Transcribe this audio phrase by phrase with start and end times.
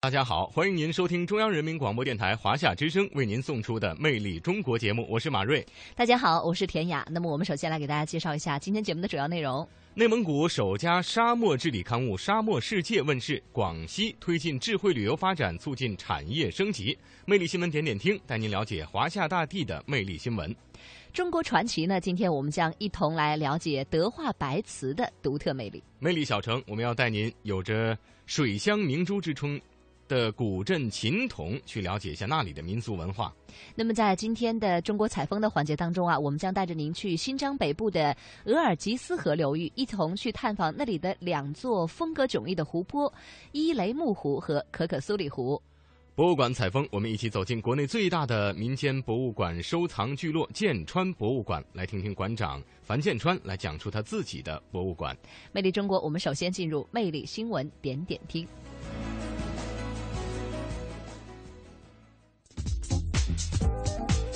[0.00, 5.66] 大家好，欢迎您收听中央人民广播电台华夏之声为您送出的《魅力中国》节目，我是马瑞。
[5.96, 7.04] 大家好，我是田雅。
[7.10, 9.68] 那么我们首先来给大家介绍一下今天节目的主要内容。
[9.94, 16.96] 内蒙古首家沙漠治理刊物《沙漠世界》问世，广西推进智慧旅游发展，促进产业升级。
[17.26, 20.54] 魅力新闻点点听，带您了解华夏大地的魅力新闻。
[21.12, 22.00] 中国传奇呢？
[22.00, 25.82] 今天我们将一同来了解德化白瓷的独特魅力。
[25.98, 29.60] 魅力小城，我们要带您有着“水乡明珠”之称。
[30.08, 33.32] 的古镇秦佗，去了解一下那里的民俗文化。
[33.74, 43.12] 那么，在今天的中国采风的环节当中啊，我们将带着您去新疆北部的额尔吉斯河流域，一同去探访那里的两座风格迥异的湖泊——
[43.52, 45.60] 伊雷木湖和可可苏里湖。
[46.14, 55.16] 博物馆采风，我们一起走进国内最大的民间博物馆收藏聚落——建川博物馆，来听听馆长樊建川来讲述他自己的博物馆。
[55.52, 58.44] 魅力中国，我们首先进入魅力新闻点点听。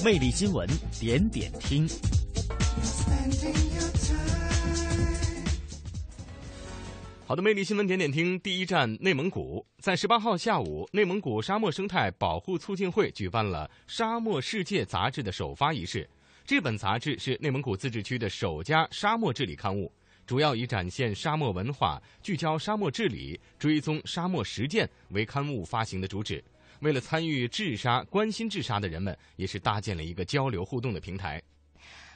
[0.05, 1.86] 魅力新闻点点听。
[7.25, 9.64] 好的，魅力新闻点点听，第一站内蒙古。
[9.78, 16.08] 在十八号下午，内蒙古沙漠生态保护促进会举办了《沙漠世界》杂志的首发仪式。
[16.45, 19.92] 这本杂志是内蒙古自治区的首家沙漠治理刊物，
[20.27, 26.42] 主要以展现沙漠文化、聚焦沙漠治理、追踪沙漠实践为刊物发行的主旨。
[26.83, 31.41] 为了参与治沙、关心治沙的人们，也是搭建了一个交流互动的平台。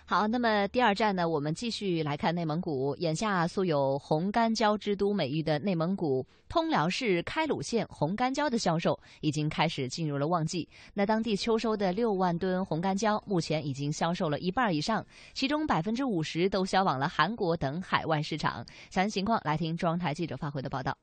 [0.08, 2.94] 好，那么第二站呢，我们继续来看内蒙古。
[2.96, 10.68] 眼下素有“红干椒之都”美誉的内蒙古通辽市开鲁县红干椒的销售已经开始进入了旺季。
[10.94, 18.64] 那当地秋收的六万吨红干椒，目前已经销售了一半以上，其中百分之五十都销往了韩国等海外市场。
[18.90, 20.96] 详细情况，来听中央台记者发回的报道。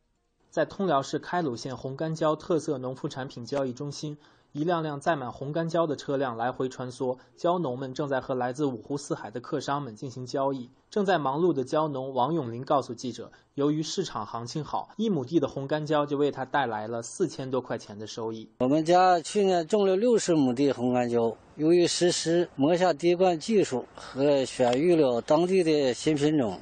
[0.53, 4.15] 在通辽市开鲁县红干椒特色农副产品交易中心，
[4.51, 10.69] 一辆辆载满红干椒的车辆来回穿梭，椒农们正在和来自五湖四海的客商们进行交易。
[10.91, 18.47] 正在忙碌的椒农王永林告诉记者，由于市场行情好，一亩地的红干椒就为他带来了四千多块钱的收益。
[18.59, 26.61] 我们家去年种了六十亩地红干椒，由于实施磨下滴灌技术和选育了当地的新品种，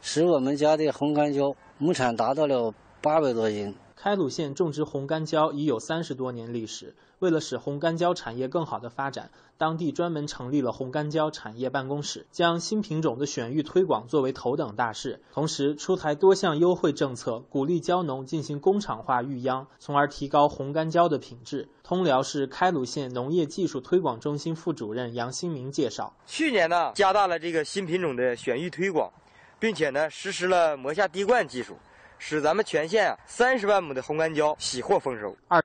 [0.00, 2.72] 使我们家的红干椒亩产达到了。
[3.02, 3.74] 八百多斤。
[3.96, 6.94] 开鲁县种植红干椒已有三十多年历史。
[7.18, 15.20] 为了使红干椒产业更好的发展，当地专门成立了红干椒产业办公室，将新品种的选育推广作为头等大事。
[15.32, 21.68] 同时，出台多项优惠政策，鼓励蕉农进行工厂化育秧，从而提高红干椒的品质。
[21.84, 29.12] 通辽市开鲁县农业技术推广中心副主任杨新明介绍：去年呢，加大了这个新品种的选育推广，
[29.60, 31.76] 并且呢，实施了磨下滴灌技术。
[32.24, 35.36] 使咱们全县啊三十万亩的红干椒喜获丰收。
[35.48, 35.60] 二，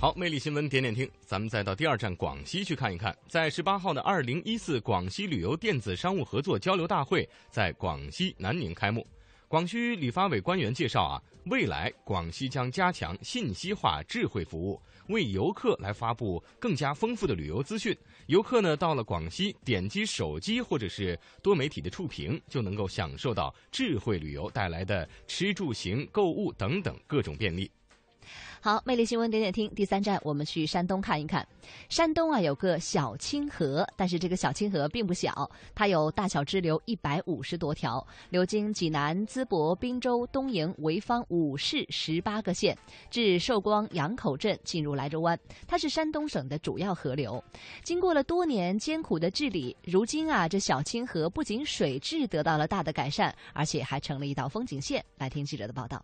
[0.00, 3.14] 好，魅力新闻点点听，咱们再到第二站广西去看一看。
[3.28, 9.06] 在十八号的二零一四广西旅游电子商务合作交流大会在广西南宁开幕。
[9.48, 14.80] 广西旅发委官员介绍啊，未来广西将加强信息化智慧服务。
[15.08, 17.96] 为游客来发布更加丰富的旅游资讯。
[18.26, 27.68] 游客呢，到了广西，点击手机或者是多媒体的触屏，就能够享受到智慧旅游带来的吃住行、购物等等各种便利。
[28.64, 31.44] 好，魅力新闻点点听，第三站我们去山东看一看。
[31.88, 42.78] 山东啊有个小清河，但是这个小清河并不小，它有大小支流一百五十多条，流经济南、淄博、滨州、东营、潍坊五市十八个县，
[43.10, 45.36] 至寿光杨口镇，进入莱州湾。
[45.66, 47.42] 它是山东省的主要河流。
[47.82, 55.04] 经过了多年艰苦的治理，如今啊这小清河不仅水质得到了大的改善，而且还成了一道风景线。
[55.18, 56.00] 来听记者的报道。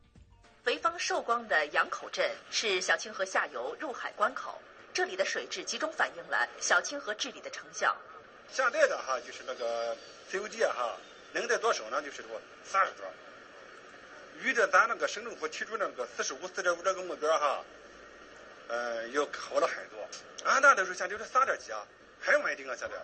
[0.69, 4.61] 潍坊寿光的杨口镇是小清河下游入海关口，
[4.93, 7.97] 这里的水质集中反映了小清河治理的成效。
[8.53, 9.97] 现在的哈就是那个
[10.29, 10.95] 自由界哈
[11.33, 12.03] 能得多少呢？
[12.03, 13.07] 就是说三十多，
[14.43, 17.65] 与着咱那个省政府提出那个四十五、四点五这个目标哈，
[18.69, 20.07] 呃，要好了很多。
[20.45, 21.83] 俺那的时候现在就是三点几啊，
[22.21, 22.95] 很稳定啊，现在。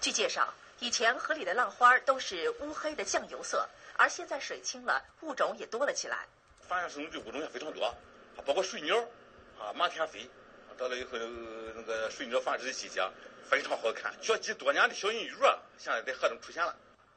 [0.00, 6.26] 据介绍，以前河里的浪花都是乌黑的酱油色，而现在水清了，物种也多了起来。
[6.70, 7.92] 发现生物的物种也非常多，
[8.46, 8.96] 包括水鸟
[9.58, 10.30] 啊，满天飞。
[10.78, 11.18] 到了以后，
[11.74, 13.02] 那个水鸟繁殖的季节
[13.42, 16.76] 非常好看，绝迹多年的小银鱼啊，现在在河中出现了。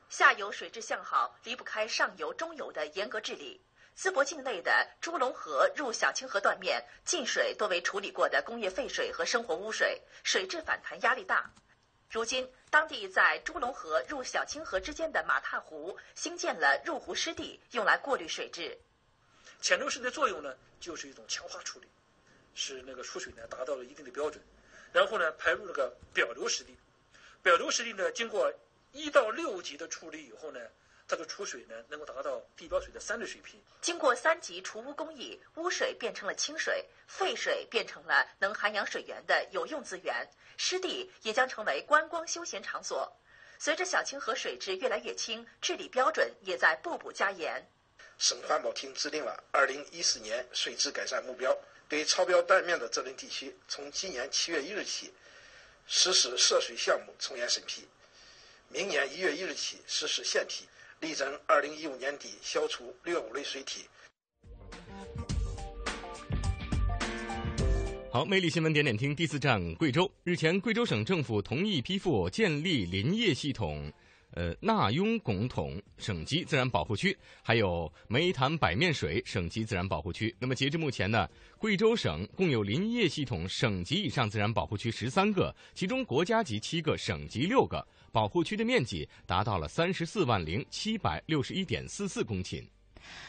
[0.10, 3.62] 下游水质向好，离不开上游、中游的严格治理。
[3.96, 11.48] 淄博境内的朱龙河入小清河断面，进水多为处理过的工业废水和生活污水，水质反弹压力大。
[12.10, 18.76] 如今，当地在朱龙河入小清河之间的马踏湖新建了入湖湿地，用来过滤水质。
[19.64, 21.88] 潜流石的作用呢，就是一种强化处理，
[22.54, 24.44] 使那个出水呢达到了一定的标准，
[24.92, 26.76] 然后呢排入这个表流湿地，
[27.42, 28.54] 表流湿地呢经过
[28.92, 30.60] 一到六级的处理以后呢。
[31.06, 33.62] 它的储水呢，能够达到地表水的三的水平。
[33.82, 40.28] 经过三级除污工艺，污水变成了清水，废水变成了能涵养水源的有用资源，
[40.58, 43.14] 湿地也将成为观光休闲场所。
[43.60, 47.68] 随着小清河水质越来越清，治理标准也在步步加严。
[48.18, 51.56] 省环保厅制定了二零一四年水质改善目标，
[51.90, 55.12] 对超标断面的责任地区，从今年七月一日起
[55.86, 57.84] 实施涉水项目从严审批，
[58.70, 60.66] 明年一月一日起实施限批。
[61.00, 63.84] 力争二零一五年底消除劣五类水体。
[68.10, 70.10] 好，魅力新闻点点听第四站贵州。
[70.24, 73.92] 日前，贵州省政府同意批复建立林业系统，
[74.34, 80.36] 呃，纳雍拱统省级自然保护区，还有湄潭百面水省级自然保护区。
[80.40, 87.88] 那么，截至目前呢，贵州省共有林业系统省级以上自然保护区十三个，其中国家级七个，省级六个。
[88.12, 92.64] 保护区的面积达到了三十四万零七百六十一点四四公顷。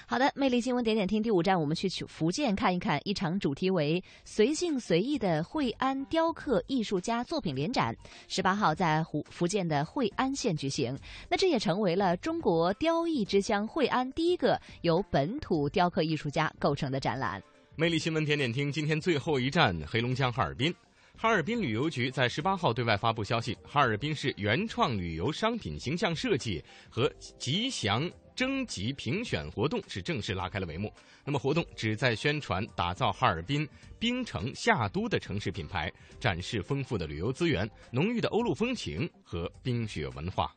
[0.06, 7.96] 好的，魅力新闻点点听第五站，我们去福建看一看一场主题为“随性随意”的惠安雕刻艺术家作品联展，
[8.28, 10.98] 十八号在湖福建的惠安县举行。
[11.28, 17.42] 那这也成为了中国雕艺之乡惠安第一个由本土雕刻艺术家构成的展览。
[17.76, 20.74] 魅力新闻点点听，今天最后一站黑龙江哈尔滨。
[21.16, 30.92] 哈尔滨旅游局在十八号对外发布消息，哈尔滨市原创旅游商品形象设计和吉祥征集评选活动是正式拉开了帷幕。
[31.25, 40.54] 那么，活动旨在宣传打造哈尔滨冰城夏都的城市品牌，展示丰富的旅游资源、浓郁的欧陆风情和冰雪文化。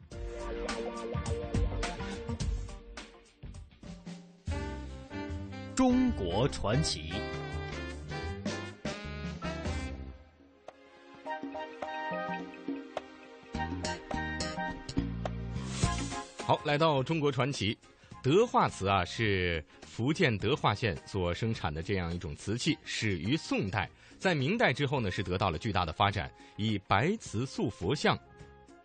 [5.75, 7.13] 中国传奇。
[16.47, 17.77] 好，来到中国传奇，
[18.23, 28.17] 德化瓷啊是福建德化县所生产的这样一种瓷器，始于宋代，在明代之后呢是得到了巨大的发展，以白瓷塑佛像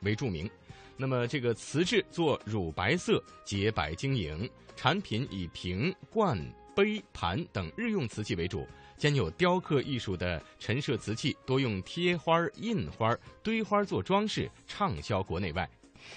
[0.00, 0.50] 为著名。
[0.97, 6.37] 那么这个瓷质做乳白色，洁白晶莹，产品以瓶、罐、
[6.75, 8.67] 杯、盘等日用瓷器为主，
[8.97, 15.70] 兼有雕刻艺术的陈设瓷器，多用贴花、印花、堆花做装饰，畅销国内外。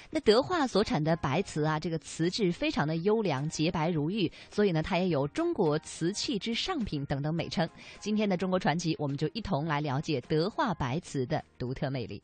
[0.10, 7.68] 那德化所产的白瓷啊，这个瓷质非常的优良、洁白如玉，所以呢，它也有“中国瓷器之上品”等等美称。
[8.00, 12.22] 今天的中国传奇，我们就一同来了解德化白瓷的独特魅力。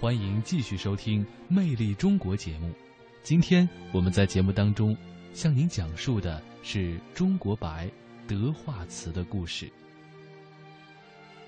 [0.00, 2.70] 欢迎继续收听《魅力中国》节目。
[3.22, 4.94] 今天我们在节目当中
[5.32, 7.90] 向您讲述的是中国白
[8.28, 9.70] 德化瓷的故事。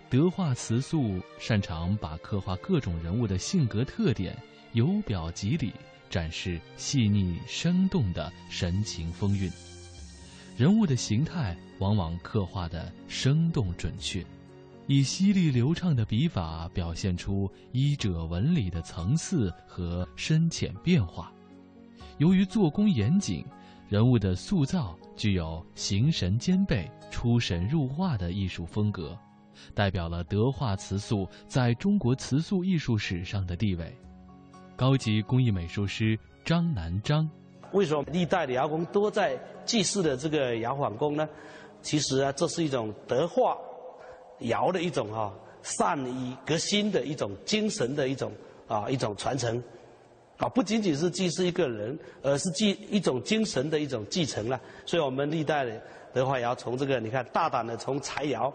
[0.08, 4.36] 德化瓷塑擅长把刻画各种人物的性格特点
[4.72, 5.72] 由表及里，
[6.08, 9.50] 展示细腻生动的神情风韵。
[10.56, 14.24] 人物的形态往往刻画的生动准确，
[14.86, 21.32] 以犀利流畅的笔法表现出衣褶纹理的层次和深浅变化。
[22.18, 23.44] 由于做工严谨，
[23.88, 29.18] 人物的塑造具有形神兼备、出神入化的艺术风格。
[29.74, 33.96] 代表了德化瓷塑在中国瓷塑艺术史上的地位。
[34.76, 37.28] 高级工艺美术师张南章，
[37.72, 41.28] 为什么历代的窑工都在祭祀的这个窑坊工呢？
[41.82, 43.56] 其实啊，这是一种德化
[44.40, 45.32] 窑的一种哈
[45.62, 48.30] 善于革新的一种精神的一种
[48.66, 49.62] 啊一种传承
[50.36, 54.60] 啊，不仅仅是祭祀一个人，而是祭一种精神的一种继承了。
[54.84, 55.80] 所以我们历代的
[56.12, 58.52] 德化窑从这个你看大胆的从柴窑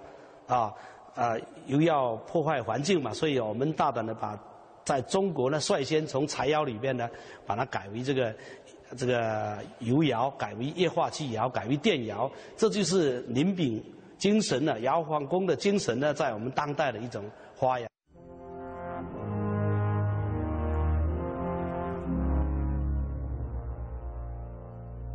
[0.55, 0.73] 啊。
[1.13, 4.39] 啊，又要破坏环境嘛，所以我们大胆的把
[4.85, 7.09] 在中国呢率先从柴窑里边呢，
[7.45, 8.33] 把它改为这个
[8.95, 13.83] 这个油窑，改为液化气窑，改为电窑，这就是林炳
[14.17, 17.21] 精神呢，窑皇工的精神呢，在我们当代的一种
[17.57, 17.89] 花样。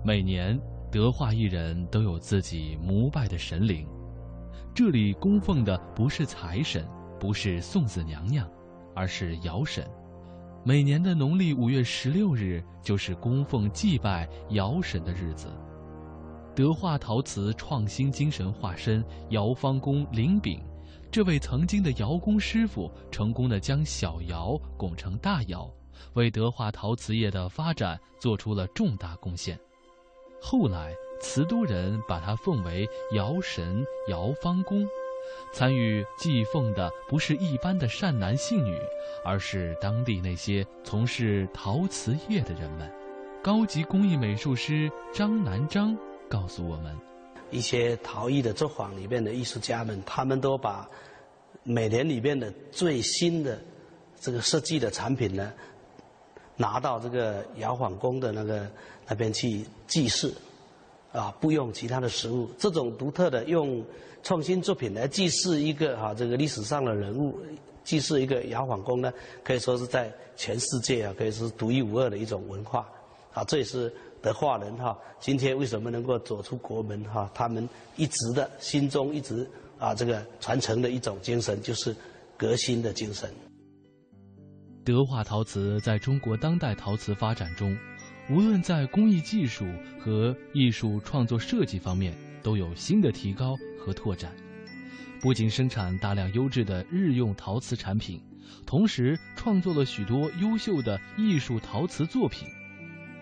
[0.05, 0.61] 每年
[0.93, 3.88] 德化艺人都有自己膜拜的神灵。
[4.76, 6.87] 这里供奉的不是财神，
[7.18, 8.47] 不是送子娘娘，
[8.95, 9.90] 而是窑神。
[10.62, 15.49] 每年的农历五月十六日就是供奉祭拜窑神的日子。
[16.54, 20.62] 德化陶瓷创新精神化身窑方工林炳，
[21.11, 25.71] 这位曾经的窑工师傅，成功的将小窑拱成大窑，
[26.12, 29.59] 为德化陶瓷业的发展做出了重大贡献。
[30.38, 34.87] 后来，瓷都人把他奉为窑神、窑方公。
[35.52, 38.78] 参与祭奉的不是一般的善男信女，
[39.25, 42.88] 而是当地那些从事陶瓷业的人们。
[43.42, 45.96] 高级工艺美术师张南章
[46.28, 46.96] 告诉我们，
[47.50, 50.88] 一些陶艺的作坊里面的艺术家们，他们都把
[51.64, 53.58] 每年里面的最新的
[54.20, 55.52] 这个设计的产品呢，
[56.56, 58.68] 拿到这个窑坊工的那个
[59.08, 60.32] 那边去祭祀，
[61.16, 63.82] 啊，不用其他的食物，这种独特的用。
[64.23, 67.38] 创新作品来祭祀一个哈这个历史上的人物，
[67.85, 69.12] 祭祀一个窑坊工呢，
[69.44, 72.88] 可以说是在全世界啊，可以说是独一无二的一种文化，
[73.32, 81.94] 啊，这也是德化人哈今天为什么能够走出国门哈，他们一直的心中一直啊这个传承的一种精神，就是
[82.37, 83.30] 革新的精神。
[84.85, 87.78] 德化陶瓷在中国当代陶瓷发展中，
[88.28, 89.66] 无论在工艺技术
[89.99, 93.56] 和艺术创作设计方面，都有新的提高。
[93.78, 94.35] 和拓展，
[95.21, 98.21] 不仅生产大量优质的日用陶瓷产品，
[98.66, 102.49] 同时创作了许多优秀的艺术陶瓷作品。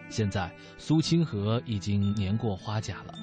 [0.08, 3.14] 现在苏清河已经年过花甲了，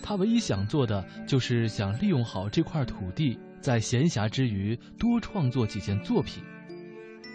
[0.00, 6.44] 他唯一想做的就是想利用好这块土地，在闲暇之余多创作几件作品。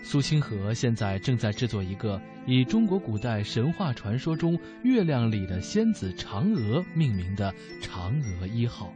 [0.04, 8.92] 苏清河现在正在制作一个以中国古代神话传说中月亮里的仙子嫦娥命名的嫦娥一号。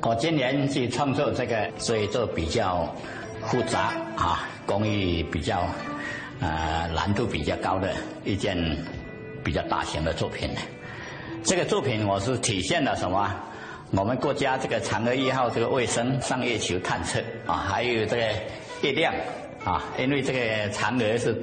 [0.00, 2.94] 我今年去创作这个，所以做比较
[3.42, 5.68] 复杂啊，工艺比较
[6.40, 7.94] 呃难度比较高的
[8.24, 8.56] 一件
[9.44, 10.48] 比较大型的作品。
[11.42, 13.30] 这个作品我是体现了什么？
[13.90, 18.22] 我们国家这个嫦娥一号这个卫星上月球探测啊，还有这个
[18.82, 19.14] 月亮
[19.64, 21.36] 啊，因为这个嫦娥是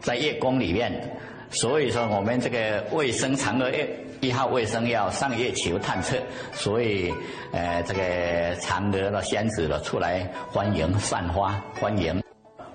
[0.00, 1.18] 在月宫里面，
[1.50, 3.88] 所以说我们这个卫星嫦娥月。
[4.22, 6.16] 一号卫星要上月球探测，
[6.54, 7.12] 所以，
[7.52, 12.22] 呃，这个嫦娥的仙子了出来欢迎、散花欢迎。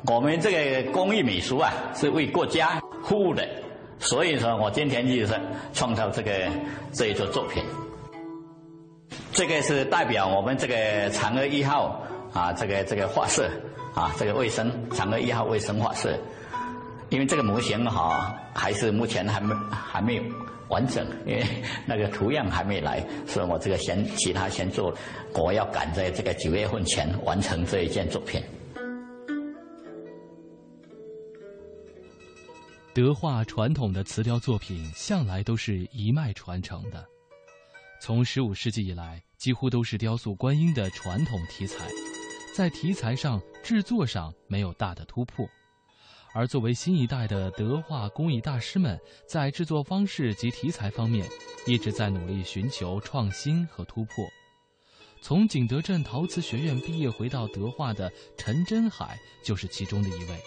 [0.05, 0.51] 我们这
[0.83, 3.45] 个工艺美术啊，是为国家服务的，
[3.97, 5.33] 所以说我今天就是
[5.73, 6.31] 创造这个
[6.93, 7.63] 这一座作品。
[9.33, 12.03] 这个是代表我们这个嫦娥一号
[12.33, 13.49] 啊，这个这个画色
[13.93, 16.17] 啊，这个卫生嫦娥一号卫生画色，
[17.09, 20.23] 因为这个模型哈，还是目前还没还没有。
[20.71, 21.45] 完整，因为
[21.85, 24.95] 那个图样还没来，所以我这个先其他先做，
[25.33, 28.41] 我要赶在这个九月份前完成这一件作品。
[32.93, 37.05] 德化传统的瓷雕作品向来都是一脉传承的，
[38.01, 41.85] 从十五世纪以来，几乎都是雕塑观音的传统题材，
[42.53, 45.47] 在题材上、制作上没有大的突破。
[46.33, 51.27] 而作为新一代的德化工艺大师们，在制作方式及题材方面，
[51.65, 54.25] 一直在努力寻求创新和突破。
[55.21, 60.39] 从景德镇陶瓷学院毕业回到德化的陈真海就是其中的一位。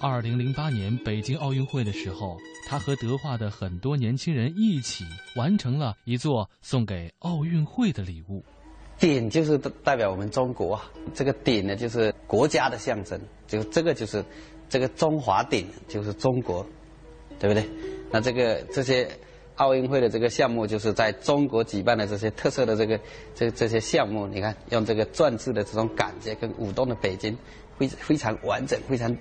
[0.00, 5.04] 二零零八年北京奥运会的时候，他和德化的很多年轻人一起
[5.36, 8.44] 完成了一座送给奥运会的礼物。
[9.00, 10.80] 鼎就是代表我们中国，
[11.12, 14.24] 这个鼎呢就是国家的象征，就这个就是。
[14.70, 16.64] 这个中华鼎就是中国，
[17.40, 17.68] 对不对？
[18.08, 19.08] 那这个这些
[19.56, 23.00] 奥运会的这个项目，就是在中国举办的这些特色的这个
[23.34, 27.36] 这这些项目，你看用这个篆字的这种感觉，跟舞动的北京
[27.76, 29.12] 非非常完整、非常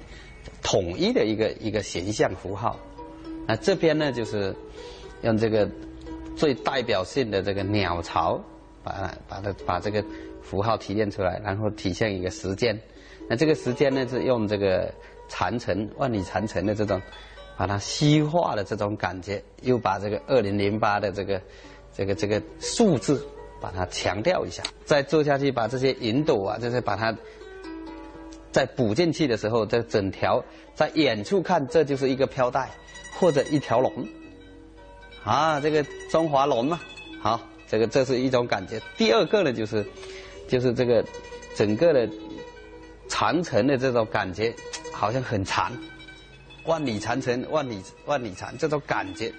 [0.62, 2.80] 统一的一个一个形象符号。
[3.48, 4.56] 那这边呢，就是
[5.24, 5.68] 用这个
[6.36, 8.40] 最代表性的这个鸟巢，
[8.90, 10.04] 把它把它把这个
[10.42, 12.76] 符号提炼出来，然后体现一个时间。
[13.30, 14.92] 那这个时间呢，是用这个。
[15.32, 17.00] 长城万里长城的这种，
[17.56, 21.40] 把它虚化的这种感觉，又把这个二零零八的这个
[21.94, 23.24] 这个这个数字
[23.62, 27.16] 把它强调一下，再做下去，把这些云朵啊，就是把它
[28.52, 30.44] 再补进去的时候，这整条
[30.74, 32.72] 在远处看，这就是一个飘带
[33.20, 34.08] 或者一条龙
[35.24, 36.80] 啊，这个中华龙嘛，
[37.22, 38.82] 好，这个这是一种感觉。
[38.98, 39.86] 第二个呢，就是
[40.48, 41.06] 就是这个
[41.56, 42.10] 整个的
[43.08, 44.54] 长城的这种感觉。
[44.92, 45.72] 好像很长，
[46.66, 49.34] 万里长城，万里万里长，这种感觉，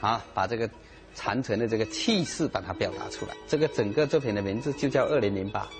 [0.00, 0.68] 啊，把这个
[1.14, 3.36] 长城的这个气势把它表达出来。
[3.46, 5.70] 这个整个作品的名字就叫二零零八。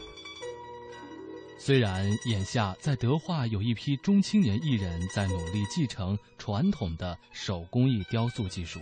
[1.59, 8.79] 虽然眼下在德化有一批中青年艺人在努力继承传统的手工艺雕塑技术，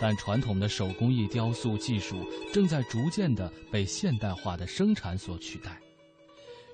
[0.00, 5.80] 但传统的手工艺雕塑技术正在逐渐的被现代化的生产所取代。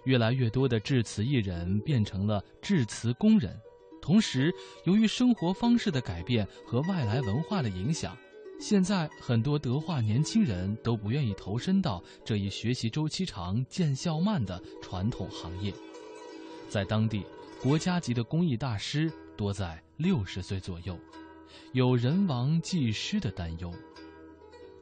[0.04, 3.56] 越来越多的制瓷艺人变成了制瓷工人，
[4.00, 4.52] 同时，
[4.84, 8.16] 由于生活方式的改变和外来文化的影响，
[8.58, 15.72] 现在很多德化年轻人都不愿意投身到这一学习周期长、见效慢的传统行业。
[16.68, 17.24] 在当地，
[17.62, 20.98] 国家级的工艺大师多在六十岁左右，
[21.72, 23.70] 有人亡技失的担忧。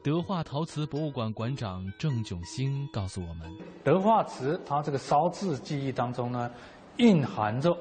[0.02, 3.50] 德化陶瓷博物馆馆长郑炯兴告诉我们：
[3.84, 6.50] 德化瓷它这个烧制技艺当中呢，
[6.96, 7.76] 蕴含着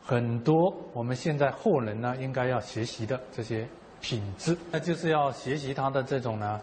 [0.00, 3.68] 很多我们现在后人呢应该要学习的这些
[4.00, 6.60] 品质，那就是要学习它的这种呢，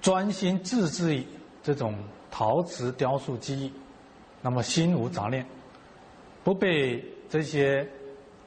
[0.00, 1.26] 专心致志于
[1.60, 1.98] 这种
[2.30, 3.72] 陶瓷雕塑技艺，
[4.40, 5.44] 那么心无杂念，
[6.44, 7.84] 不被这些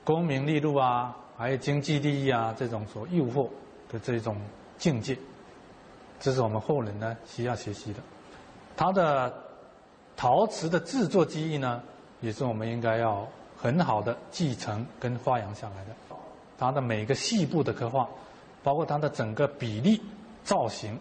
[0.05, 3.47] 功名利禄啊，还有经济利益啊这种所诱惑
[3.89, 4.35] 的这种
[4.77, 5.17] 境界。
[6.19, 7.99] 这是我们后人呢需要学习的，
[8.75, 9.31] 它的
[10.15, 11.83] 陶瓷的制作技艺呢，
[12.21, 15.91] 也是我们应该要很好的继承跟发扬下来的。
[16.57, 18.09] 它的每个细部的刻画，
[18.63, 20.01] 包括它的整个比例、
[20.43, 20.99] 造型，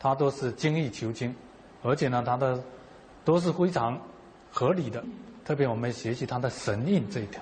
[0.00, 1.32] 它都是精益求精，
[1.84, 2.60] 而且呢，它的
[3.24, 3.96] 都是非常
[4.50, 5.00] 合理的。
[5.44, 7.40] 特别我们学习它的神印这一条，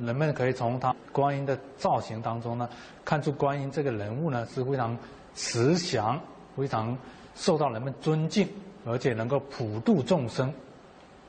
[0.00, 2.68] 人们可以从它观音的造型当中呢，
[3.04, 4.96] 看出观音这个人物呢是非常。
[5.34, 6.20] 慈祥，
[6.54, 6.94] 非常
[7.34, 8.46] 受到人们尊敬，
[8.84, 10.52] 而且能够普度众生，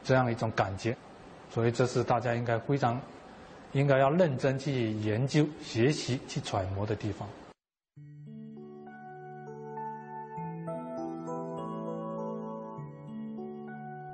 [0.03, 0.93] 这样一种感觉，
[1.49, 2.99] 所以这是大家应该非常
[3.71, 7.25] 应该要认真去研究、学习、去揣摩的地方。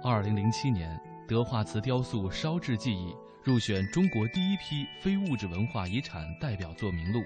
[0.03, 0.96] 二零零七年，
[1.27, 3.15] 德化瓷雕塑烧制技艺
[3.50, 7.25] 入选中国第一批非物质文化遗产代表作名录。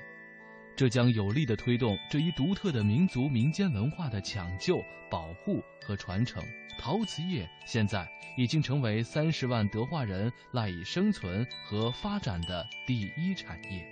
[0.73, 6.41] 这将有力地推动这一独特的民族民间文化的抢救、保护和传承。
[6.79, 13.85] 陶瓷业现在已经成为三十万德化人赖以生存和发展的第一产业。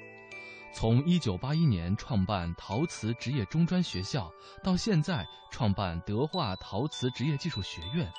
[0.73, 4.31] 从一九八一年创办陶瓷职业中专学校，
[4.63, 8.09] 到现在创办德化陶瓷职业技术学院，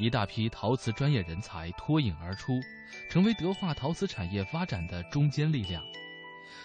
[0.00, 2.58] 一大批陶瓷专业人才脱颖而出，
[3.10, 5.84] 成为德化陶瓷产业发展的中坚力量。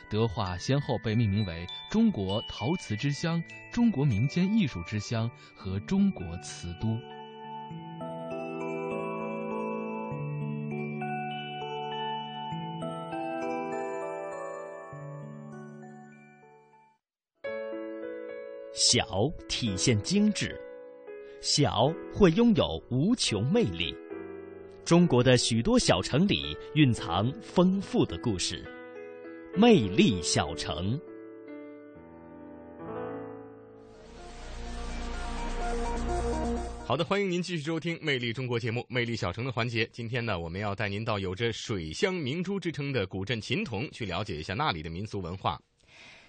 [0.10, 3.44] 德化先后被命名为“中国陶瓷之乡
[3.74, 6.98] ”“中国民间艺术之乡”和“中国瓷都”。
[18.74, 19.06] 小
[19.50, 20.58] 体现精致，
[21.46, 23.96] 小会拥有无穷魅力。
[24.84, 28.66] 中国的许多小城里蕴藏丰富的故事。
[29.56, 31.00] 魅力小城，
[36.84, 39.88] 好的，欢迎您继续收听《魅力中国》节目《魅力小城》的环节。
[39.94, 45.62] 今天呢，我们要带您到有着“水乡明珠”之称的古镇秦童，去了解一下那里的民俗文化。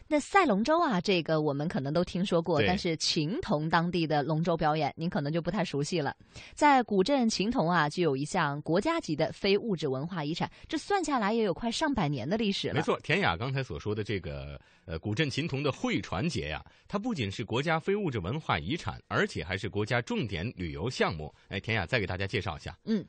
[0.08, 6.14] 那赛龙舟啊，这个我们可能都听说过，但是琴童当地的龙舟表演，您可能就不太熟悉了。
[6.54, 12.74] 在古镇琴童啊，就有一项国家级的非物质文化遗产，这算下来也有快上百年的历史了。
[12.74, 21.34] 没错，田雅刚才所说的这个呃古镇琴童的会船节呀，它不仅是国家非物质文化遗产，而且还是国家重点旅游项目。
[21.48, 22.78] 哎，田雅再给大家介绍一下。
[22.84, 23.04] 嗯，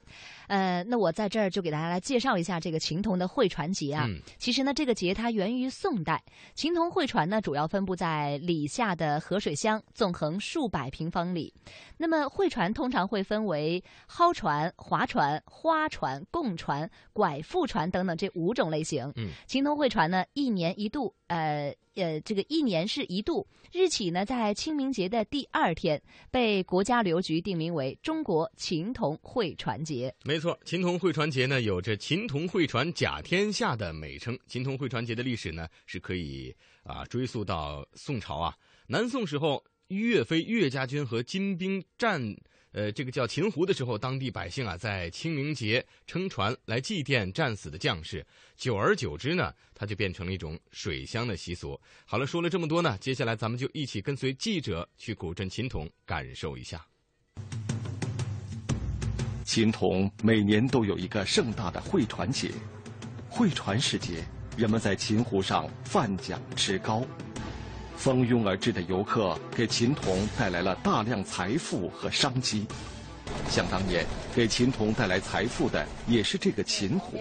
[0.48, 4.10] 呃，那我在这儿就给大家来介绍一下这个琴童的会船节啊。
[4.40, 6.24] 其实呢，这个节它源于宋代，
[6.56, 6.87] 琴童。
[6.90, 11.54] 会船呢，主要分布在里下的河水乡，纵横数百平方里。
[11.98, 19.12] 那么，会船通常会分为蒿船、划船、花船、贡船、拐富船等等这五种类型。
[19.16, 30.14] 嗯，秦通会船呢，一年一度，呃呃，这个一年是一度，日起呢在清明节的第二天，被国家旅游局定名为中国秦童会船节。
[30.24, 34.38] 没错，秦童会船节呢，有着“秦童会船甲天下”的美称。
[34.48, 38.56] 秦童会船节的历史呢，是可以啊追溯到宋朝啊，
[38.88, 39.64] 南宋时候。
[39.90, 42.22] 岳飞、岳家军和金兵战，
[42.78, 48.24] 呃，这个叫秦湖的时候，当地百姓啊，在清明节撑船来祭奠战死的将士。
[48.56, 51.76] 久而久之呢，它就变成了一种水乡的习俗。
[52.06, 56.86] 好了，说了这么多呢，接下来咱们就一起跟随记者去古镇秦童感受一下。
[59.44, 62.52] 秦童每年都有一个盛大的会船节，
[63.28, 64.24] 会船时节，
[64.56, 67.04] 人们在秦湖上泛桨吃糕。
[67.98, 72.66] 蜂拥而至的游客给秦童带来了大量财富和商机。
[73.50, 77.18] 想当年，给秦童带来财富的也是这个秦湖，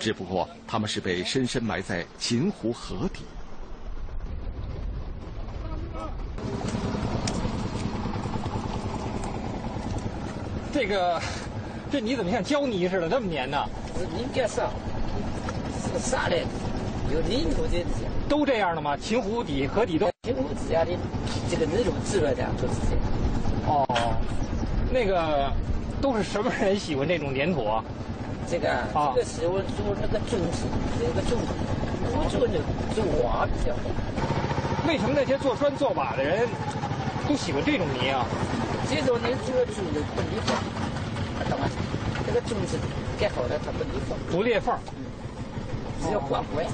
[0.00, 3.20] 只不过他们是被深深埋在秦湖河底。
[10.72, 11.20] 这个，
[11.92, 13.58] 这泥怎么像胶泥似的，那么粘呢？
[14.18, 14.62] 应该是，
[15.82, 16.36] 是沙的，
[17.12, 17.84] 有泥土的。
[18.32, 18.96] 都这样的吗？
[18.96, 20.10] 秦湖底河底都。
[20.22, 20.90] 秦湖底下的
[21.50, 23.04] 这个泥土质来讲都是这样。
[23.66, 24.16] 哦，
[24.90, 25.52] 那个
[26.00, 27.84] 都是什么人喜欢这种粘土啊？
[28.48, 30.64] 这个啊，这个喜欢做那个种子，
[30.96, 31.52] 那个种子，
[32.08, 32.56] 不做那
[32.96, 33.82] 种瓦比较好。
[34.88, 36.48] 为什么那些做砖做瓦的人
[37.28, 38.24] 都喜欢这种泥啊？
[38.88, 40.56] 这种泥做出的不裂缝，
[41.50, 41.68] 懂吗？
[42.26, 42.78] 这个种子
[43.20, 44.16] 盖好了它不裂缝。
[44.30, 44.74] 不裂缝。
[44.96, 45.04] 嗯。
[46.00, 46.64] 只要刮回。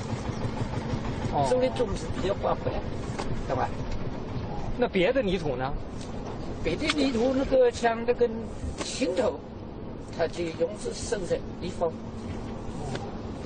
[1.38, 1.46] 哦。
[1.48, 2.70] 种的种子比较刮回，
[3.48, 3.68] 懂吧？
[4.77, 5.72] 那别的泥土呢？
[6.62, 8.29] 别的泥土那个像那个
[8.85, 9.38] 青头，
[10.16, 11.92] 它就用是生在地方。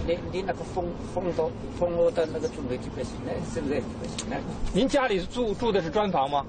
[0.04, 4.36] 你你那个风风到风落到那个种类就不行了，生在就不行了。
[4.72, 6.44] 您家里住住的是砖房吗？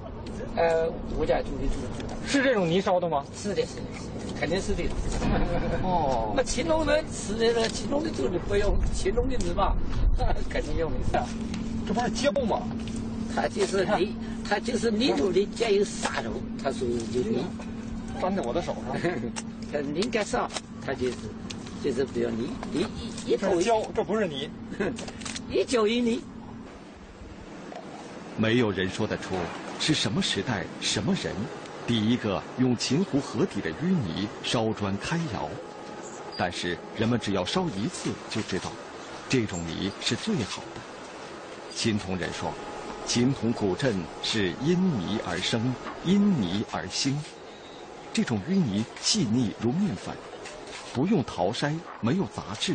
[0.56, 1.64] 呃，我家住的
[2.26, 3.24] 是是这种泥烧的吗？
[3.36, 3.82] 是的，是的，
[4.38, 4.84] 肯定是的。
[5.82, 6.32] 哦。
[6.36, 9.74] 那乾隆人吃的那乾隆的粥你不用乾隆的泥巴，
[10.48, 11.26] 肯定用的。
[11.86, 12.62] 这不是胶吗？
[13.34, 14.14] 它就是 泥，
[14.48, 17.44] 它就是泥土里加有沙土，它属于就泥。
[18.20, 19.02] 粘在我的手上。
[19.72, 20.48] 它拧干上，
[20.86, 21.16] 它就是
[21.82, 22.86] 就是比较泥泥
[23.26, 24.48] 一一头胶，这不是泥，
[25.50, 26.20] 一胶一泥。
[28.36, 29.34] 没有人说得出
[29.78, 31.34] 是什么时代、什么人
[31.86, 35.48] 第一个用秦湖河底的淤泥烧砖开窑，
[36.36, 38.72] 但是人们只要烧一次就知道，
[39.28, 40.80] 这种泥是最好的。
[41.74, 42.52] 秦同人说。
[43.06, 45.74] 秦铜古镇是因泥而生，
[46.06, 47.14] 因泥而兴。
[48.14, 50.16] 这种淤泥细腻如面粉，
[50.94, 52.74] 不用淘筛，没有杂质，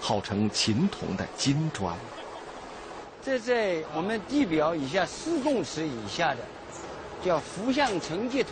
[0.00, 1.96] 号称秦铜的金砖。
[3.24, 6.38] 这在我们地表以下四公尺以下的，
[7.24, 8.50] 叫浮相沉积土。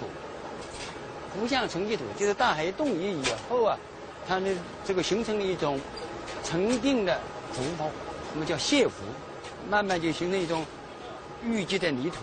[1.39, 3.79] 浮相沉积土就是大海冻结以后啊，
[4.27, 4.51] 它的
[4.85, 5.79] 这个形成了一种
[6.43, 7.21] 沉淀的
[7.53, 7.91] 浮泡，
[8.33, 8.95] 我们叫蟹浮，
[9.69, 10.65] 慢慢就形成一种。
[11.47, 12.17] 淤积的泥土，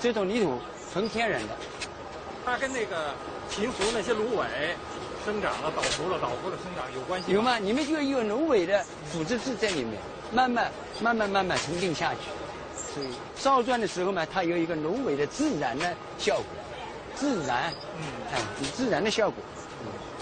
[0.00, 0.58] 这种泥土
[0.92, 1.48] 纯天然的，
[2.44, 3.14] 它跟那个
[3.48, 4.44] 秦湖那些芦苇
[5.24, 7.56] 生长了、倒伏了、倒伏了生长有关系有吗？
[7.60, 9.94] 你们就有芦苇的腐殖质在里面，
[10.32, 12.20] 慢慢、慢慢、慢慢沉淀下去。
[12.94, 16.44] 所以烧砖的时候嘛，它有一个芦苇的自然的效果，
[17.14, 18.40] 自然，嗯，哎，
[18.74, 19.42] 自然的效果。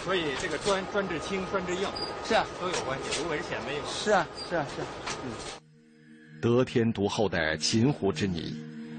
[0.04, 1.88] 所以这个砖砖质轻、砖质硬，
[2.24, 3.22] 是啊，都有关系。
[3.22, 3.84] 芦苇是显微嘛？
[3.88, 4.86] 是啊，是啊，是啊，
[5.24, 5.32] 嗯。
[6.40, 8.54] 得天独厚的秦湖之泥，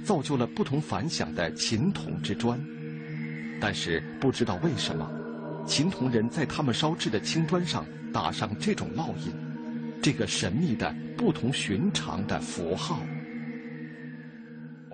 [0.05, 2.59] 造就了不同凡响的秦铜之砖。
[3.61, 5.09] 但是不知道为什么，
[5.65, 9.33] 秦铜人在他们烧制的青砖上打上这种烙印，
[10.01, 12.99] 这个神秘的、不同寻常的符号。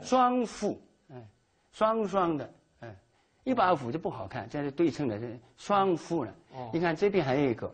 [0.02, 1.16] 双幅，哎，
[1.72, 2.96] 双双的，哎，
[3.44, 6.36] 一把斧就不好看，这是对称的，是双幅了。
[6.54, 7.74] 哦，你看这边还有一个。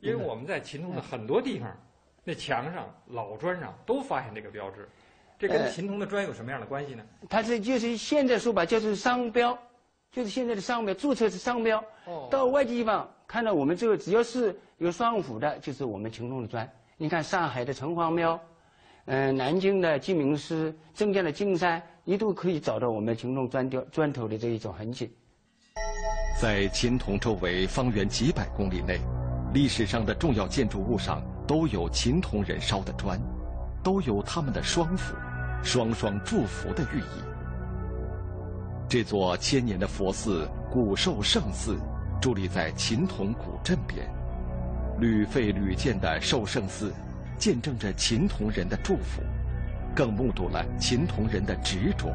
[0.00, 1.68] 因为我们在秦铜的很多地方。
[2.24, 4.86] 那墙上老砖上都发现这个标志，
[5.38, 7.02] 这跟秦铜的砖有什么样的关系呢？
[7.26, 9.58] 它是就是现在说吧，就是商标，
[10.18, 11.78] 就是现在的商标，注册是商标。
[12.06, 12.26] 哦。
[12.28, 16.68] 到外地地方看到我们这个，只要是有双斧的，就是我们秦铜的砖。
[16.96, 18.40] 你看上海的城隍庙，
[19.04, 25.14] 嗯，南京的鸡鸣寺，镇江的金山，你都可以找到我们秦铜砖雕砖头的这一种痕迹。
[26.42, 28.98] 在秦铜周围方圆几百公里内，
[29.54, 31.22] 历史上的重要建筑物上。
[31.46, 33.18] 都有秦铜人烧的砖，
[33.82, 35.14] 都有他们的双斧，
[35.62, 37.27] 双双祝福的寓意。
[38.88, 41.76] 这座千年的佛寺古寿圣寺，
[42.22, 44.08] 伫立在秦铜古镇边，
[44.98, 46.90] 屡废屡建的寿圣寺，
[47.36, 49.20] 见证着秦铜人的祝福，
[49.94, 52.10] 更目睹了秦铜人的执着。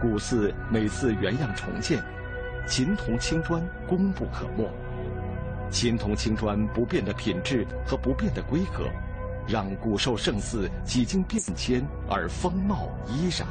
[0.00, 2.02] 古寺每次原样重建，
[2.66, 4.68] 秦铜青砖功不可没。
[5.70, 8.88] 秦铜青砖不变的品质和不变的规格，
[9.46, 11.80] 让古寿圣寺几经变迁
[12.10, 13.46] 而风貌依然。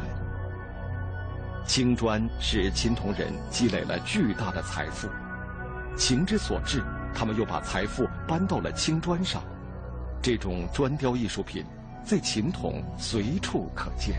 [1.66, 5.08] 青砖使秦铜人积累了巨大的财富，
[5.96, 9.42] 情之所至，他们又把财富搬到了青砖上。
[10.22, 11.64] 这种砖雕艺术品，
[12.04, 14.16] 在秦铜随处可见。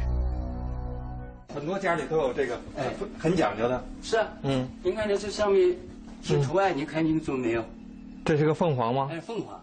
[1.54, 3.84] 很多家里都有这个，哎，很讲究的。
[4.02, 5.76] 是啊，嗯，您看这这上面
[6.22, 7.62] 这图案，您看清楚没有？
[8.24, 9.08] 这是个凤凰吗？
[9.12, 9.61] 哎，凤凰。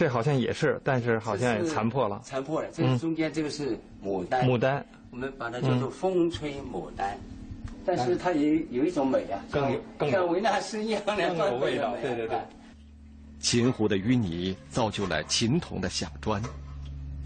[0.00, 2.22] 这好像也是，但是好像也残破了。
[2.24, 2.68] 残破了。
[2.72, 4.48] 这中间这个是牡丹。
[4.48, 4.82] 牡丹。
[5.10, 7.18] 我们把它叫做风吹牡丹，
[7.84, 11.94] 但是它也有一种美啊，更更像维纳斯一样的有味道。
[12.00, 12.38] 对对对。
[13.40, 16.42] 秦湖的淤泥造就了秦铜的响砖，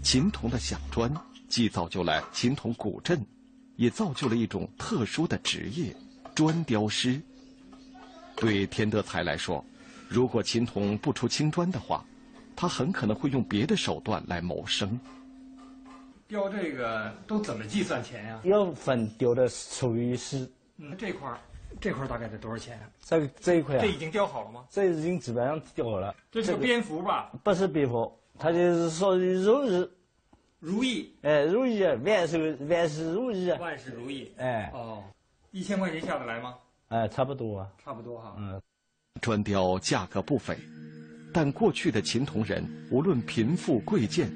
[0.03, 1.09] 秦铜的响砖
[1.47, 3.25] 既造就了秦铜古镇，
[3.77, 5.95] 也造就了一种特殊的职业——
[6.35, 7.21] 砖雕师。
[8.35, 9.63] 对田德才来说。
[10.09, 12.05] 如果秦铜不出青砖的话，
[12.55, 14.99] 他很可能会用别的手段来谋生。
[16.27, 18.39] 雕这个都怎么计算钱呀？
[18.43, 20.49] 要粉雕的属于是。
[20.77, 21.39] 嗯，这块儿，
[21.79, 22.89] 这块儿大概得多少钱啊？
[23.01, 23.81] 这这一块啊？
[23.81, 24.65] 这已经雕好了吗？
[24.69, 26.15] 这已经基本上雕好了。
[26.31, 27.31] 这是蝙蝠吧？
[27.43, 29.89] 不是蝙蝠，它就是说如意。
[30.59, 31.13] 如意。
[31.21, 33.51] 哎，如意，万事万事如意。
[33.51, 34.31] 万事如意。
[34.37, 34.71] 哎。
[34.73, 35.03] 哦，
[35.51, 36.55] 一千块钱下得来吗？
[36.87, 37.69] 哎，差不多啊。
[37.83, 38.35] 差不多哈。
[38.39, 38.61] 嗯。
[39.21, 40.57] 砖雕价格不菲，
[41.35, 44.31] 但过去的秦铜人无论贫富贵贱，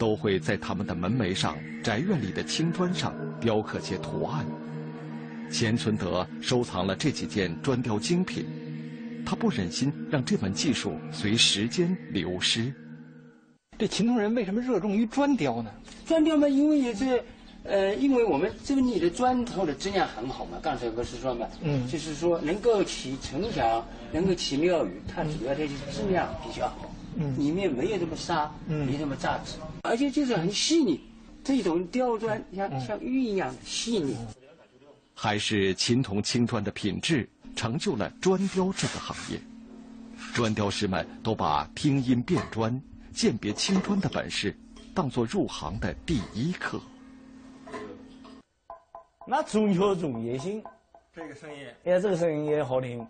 [0.00, 4.44] 都会在他们的门楣上、宅院里的青砖上雕刻些图案。
[5.48, 8.44] 钱存德收藏了这几件砖雕精品，
[9.24, 12.74] 他不忍心让这门技术随时间流失。
[13.78, 15.70] 这秦铜人为什么热衷于砖雕呢？
[16.04, 17.22] 砖雕嘛，因为也是，
[17.62, 20.58] 呃，因为我们这个里的砖头的质量很好嘛。
[20.62, 30.98] 刚才不是说嘛，嗯，就是说能够起城墙，能够起庙宇，它主要的就是质量比较好，嗯，里面没有那么沙，嗯，没那么杂质，而且就是很细腻，
[31.44, 34.16] 这种雕砖像像玉一样的细腻。
[35.14, 39.38] 还是秦铜青砖的品质成就了砖雕这个行业，
[40.32, 42.80] 砖雕师们都把听音辨砖、
[43.12, 44.56] 鉴别青砖的本事
[44.94, 46.80] 当做入行的第一课。
[49.30, 50.60] 那中敲中也行，
[51.14, 53.06] 这个声音，哎，这个声音也好听。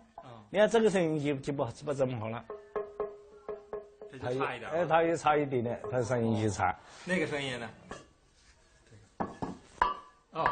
[0.51, 2.45] 你看这个声音就就不不怎么好了，
[4.11, 4.69] 这就差一点。
[4.69, 6.77] 哎，它也差一点点，它声音就差。
[7.05, 7.69] 那个声音呢？
[10.33, 10.45] 哦。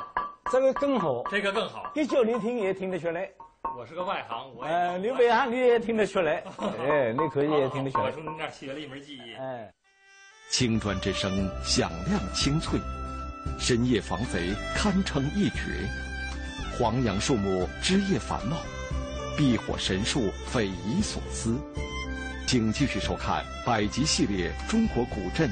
[0.52, 3.30] 这个更好，这个更好，你叫你听也听得出来。
[3.78, 6.44] 我是个外行，我哎，刘备汉你也听得出来，
[6.80, 8.06] 哎，你可以也听得出来。
[8.06, 9.36] 我从你那学了一门技艺。
[9.36, 9.72] 哎，
[10.50, 11.32] 青砖之声
[11.64, 12.80] 响亮清脆，
[13.58, 15.90] 深夜防贼堪称一绝。
[16.78, 18.58] 黄杨树木枝叶繁茂，
[19.38, 21.56] 避火神术匪夷所思。
[22.48, 25.50] 请继续收看百集系列《中国古镇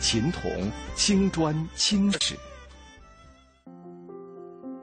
[0.00, 2.34] 秦铜青砖青史》。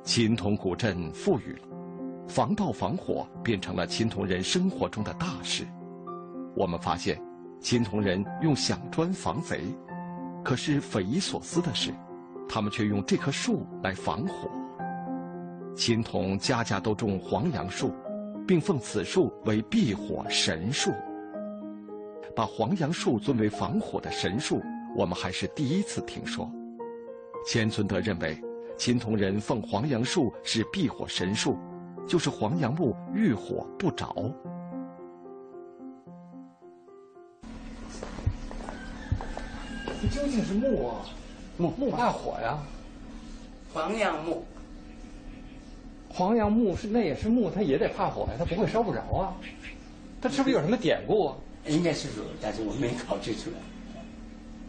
[0.03, 1.67] 秦铜古镇富裕了，
[2.27, 5.67] 防盗防火变成了秦铜人生活中的大事。
[6.55, 7.21] 我们发现，
[7.61, 9.61] 秦铜人用响砖防贼，
[10.43, 11.93] 可是匪夷所思的是，
[12.53, 14.51] 他们却用这棵树来防火。
[15.73, 17.93] 秦铜家家都种黄杨树，
[18.45, 20.91] 并奉此树为避火神树。
[22.35, 24.61] 把黄杨树尊为防火的神树，
[24.97, 26.51] 我们还是第一次听说。
[27.47, 28.37] 钱存德认为。
[28.77, 31.55] 秦铜人奉黄杨树是避火神树，
[32.07, 34.15] 就是黄杨木遇火不着。
[40.01, 41.05] 这究竟是木啊？
[41.62, 42.58] 木木怕火呀？
[43.71, 44.43] 黄杨木。
[46.10, 49.34] 黄杨木是那也是木，它也得怕火呀，它不会烧不着啊。
[50.19, 51.38] 它是不是有什么典故啊？
[51.67, 53.58] 应该是有，但是我没考据出来。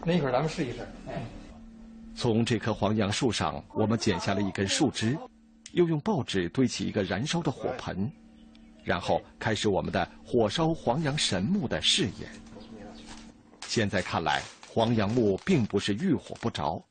[0.05, 0.87] 那一会儿咱们试一试。
[1.09, 1.15] 哎。
[2.15, 5.17] 从这棵黄杨树上，我们剪下了一根树枝，
[5.73, 8.11] 又用报纸堆起一个燃烧的火盆，
[8.85, 12.31] 然后开始我们的火烧黄杨神木的试验。
[13.67, 14.43] 现在看来，
[14.75, 16.83] 黄杨木并不是遇火不着，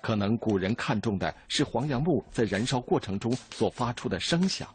[0.00, 4.66] 可能古人看重的是黄杨木在燃烧过程中所发出的声响，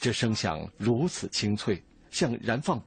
[0.00, 1.80] 这声响如此清脆，
[2.10, 2.82] 像燃放。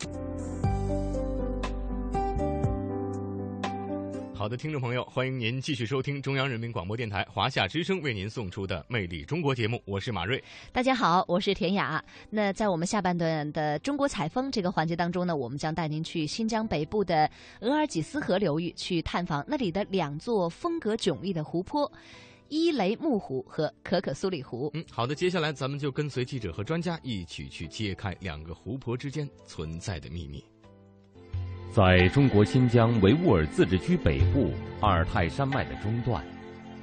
[4.44, 10.44] 好的，听众朋友，欢迎您继续收听中央人民广播电台华夏之声为您送出的《魅力中国》节目，我是马瑞。
[10.74, 12.04] 大家好，我是田雅。
[12.30, 21.90] 那在我们下半段的中国采风这个环节当中呢，我们将带您去新疆北部的额尔济斯河流域，去探访那里的两座风格迥异的湖泊——
[22.50, 24.70] 伊雷木湖和可可苏里湖。
[24.74, 30.44] 嗯，好的，接下来咱们就跟随记者和专家一起去揭开两个湖泊之间存在的秘密。
[31.74, 36.24] 在中国新疆维吾尔自治区北部阿尔泰山脉的中段，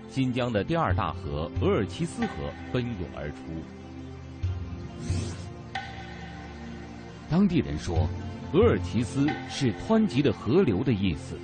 [0.09, 2.33] 新疆的第二大河额尔齐斯河
[2.73, 3.37] 奔涌而出。
[7.31, 8.09] 当地人说，
[8.53, 11.39] 额尔齐斯是湍急的河流的意思。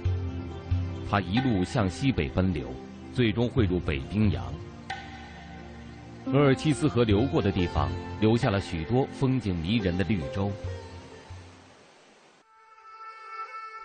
[1.09, 2.67] 它一路向西北奔流，
[3.15, 4.45] 最终汇入北冰洋。
[6.33, 7.89] 额尔齐斯河流过的地方，
[8.21, 10.51] 留下了许多风景迷人的绿洲。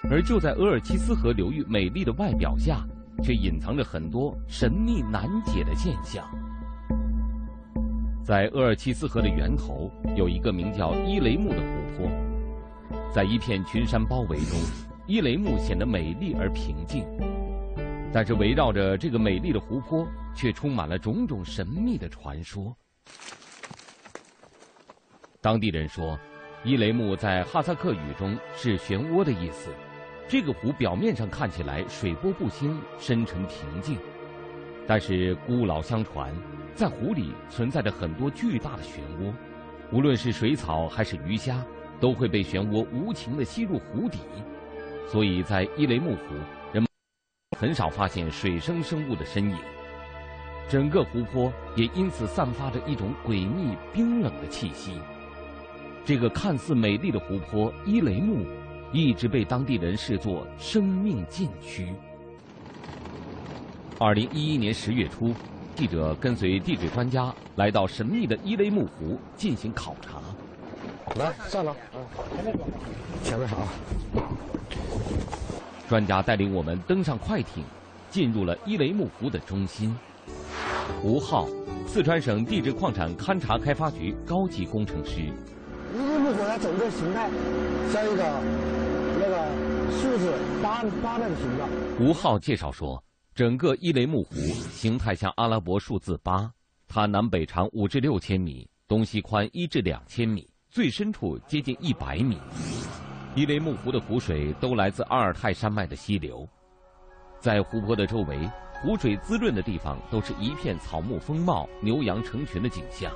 [0.10, 2.86] 而就在额尔齐斯河流域美丽的外表下，
[3.24, 6.26] 却隐藏着很多神秘难解的现象。
[8.24, 12.12] 在额尔齐斯河的源头，有一个名叫伊雷木的湖泊，
[13.14, 14.60] 在一片群山包围中，
[15.08, 17.06] 伊雷木显得美丽而平静。
[18.12, 22.76] 但是围绕着这个美丽的湖泊，却充满了种种神秘的传说。
[25.40, 26.20] 当地人说，
[26.64, 29.70] 伊雷木在哈萨克语中是漩涡的意思。
[30.32, 33.98] 这个湖表面上看起来水波不兴，深沉平静，
[34.88, 36.34] 但是古老相传，
[36.74, 39.34] 在湖里存在着很多巨大的漩涡，
[39.92, 41.62] 无论是水草还是鱼虾，
[42.00, 44.20] 都会被漩涡无情地吸入湖底。
[45.06, 46.36] 所以在伊雷木湖，
[46.72, 46.88] 人们
[47.60, 49.58] 很少发现水生生物的身影。
[50.70, 54.94] 整个湖泊也因此散发着一种诡秘冰冷的气息。
[56.06, 58.46] 这个看似美丽的湖泊伊雷木，
[58.94, 61.94] 一直被当地人视作生命禁区。
[63.98, 65.34] 二零一一年十月初，
[65.76, 70.20] 记者跟随地质专家来到神秘的伊雷木湖进行考察。
[71.16, 71.74] 来，上了，
[73.24, 73.68] 前面好。
[75.88, 77.64] 专家带领我们登上快艇，
[78.10, 79.96] 进入了伊雷木湖的中心。
[81.02, 81.48] 吴浩，
[81.88, 85.32] 四川省地质矿产勘查开发局高级工程师。
[85.94, 87.30] 伊雷木湖它整个形态
[87.92, 88.24] 像一个
[89.22, 89.36] 那个
[90.02, 91.70] 数字八八的形状。
[92.00, 93.02] 吴浩介绍说，
[93.36, 94.36] 整个伊雷木湖
[94.72, 96.52] 形态像阿拉伯数字八，
[96.88, 102.40] 它南北长五至六千米，东西宽一至两千米，最深处接近一百米。
[103.36, 106.48] 伊雷木湖的湖水都来自阿尔泰山脉的溪流，
[107.40, 108.50] 在湖泊的周围。
[108.82, 113.12] 湖水滋润的地方，都是一片草木丰茂、牛羊成群的景象。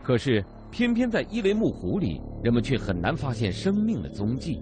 [0.00, 4.60] 可是，偏偏在伊雷木湖里，人们却很难发现生命的踪迹，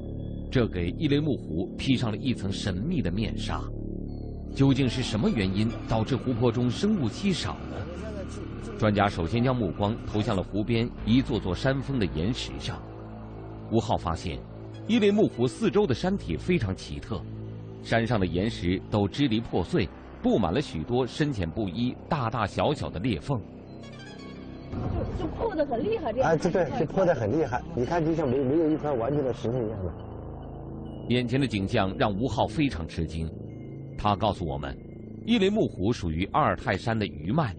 [0.50, 3.60] 这给伊雷木湖披上了一层神秘的面纱。
[4.54, 7.76] 究竟是什么原因导致湖泊中生物稀少呢？
[8.78, 12.80] 专家首先将目光投向了湖边一座座山峰的岩石上。
[13.70, 14.38] 吴浩发现，
[14.86, 17.20] 伊雷木湖四周的山体非常奇特。
[17.82, 19.88] 山上的岩石都支离破碎，
[20.22, 23.40] 布满了许多深浅不一、大大小小的裂缝。
[24.70, 27.62] 就就破的很厉害，这样哎，对对，就破的很厉害。
[27.74, 29.92] 你看，就像没没有一块完整的石头一样的。
[31.08, 33.30] 眼前的景象让吴浩非常吃惊。
[33.96, 34.76] 他告诉我们，
[35.24, 37.54] 伊雷木湖属于阿尔泰山的余脉，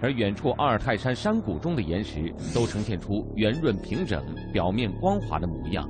[0.00, 5.88] 而远处阿尔泰山山谷中的岩石都呈现出圆润平整、表面光滑的模样。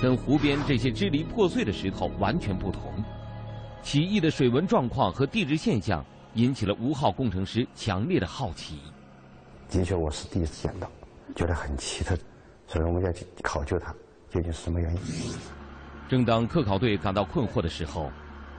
[0.00, 2.82] 跟湖边这些支离破碎的石头完全不同，
[3.82, 8.78] 奇异的水文状况和地质现象引起了吴浩工程师强烈的好奇。
[9.72, 10.86] 的确，我是第一次见到，
[11.34, 12.14] 觉得很奇特，
[12.66, 13.90] 所以我们要去考究它
[14.28, 15.00] 究竟是什么原因。
[16.10, 18.12] 正当科考队感到困惑的时候，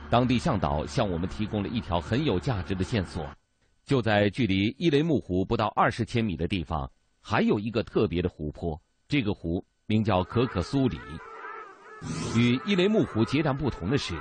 [0.09, 3.29] 当地向导向我们提供了一条很有价值的线索：
[3.85, 6.89] 就在距离伊雷木湖不到二十千米的地方，
[7.21, 8.81] 还有一个特别的湖泊。
[9.07, 10.97] 这个湖名叫可可苏里。
[12.35, 14.15] 与伊雷木湖截然不同的是，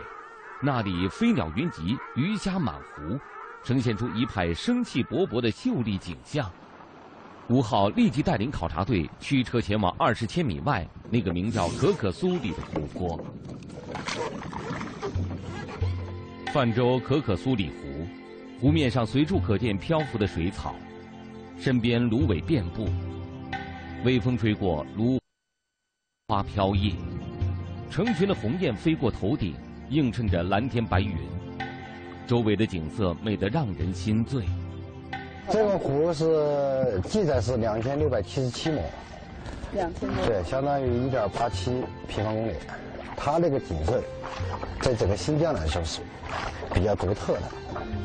[0.60, 3.18] 那里飞鸟云集，鱼虾满湖，
[3.64, 6.52] 呈现出一派生气勃勃的秀丽景象。
[7.48, 13.20] 吴浩立即带领考察队驱车前往二十千米外那个名叫可可苏里的湖泊。
[16.52, 18.06] 泛舟可可苏里湖，
[18.60, 20.74] 湖面上随处可见漂浮的水草，
[21.58, 22.88] 身边芦苇遍布，
[24.04, 25.18] 微风吹过，芦
[26.28, 26.94] 花飘曳。
[27.90, 29.54] 成群的鸿雁飞过头顶，
[29.90, 31.16] 映衬着蓝天白云，
[32.26, 34.44] 周围的景色美得让人心醉。
[35.50, 38.80] 这个湖是记载是两千六百七十七亩，
[39.72, 42.54] 两千亩，对，相当于一点八七平方公里。
[43.16, 44.02] 它那个景色，
[44.80, 46.00] 在整个新疆来说是
[46.72, 47.42] 比较独特的，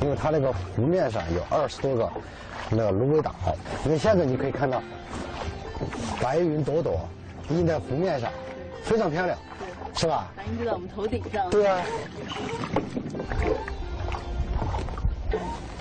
[0.02, 2.12] 因为它那个湖面上有二十多个
[2.69, 3.34] 那个芦苇岛。
[3.86, 4.82] 因为现在你可以看到，
[6.21, 7.00] 白云朵朵
[7.50, 8.32] 映在湖面上，
[8.84, 9.38] 非常漂亮。
[9.95, 10.28] 是吧？
[10.36, 11.50] 反映在我们头顶上。
[11.50, 11.82] 对啊。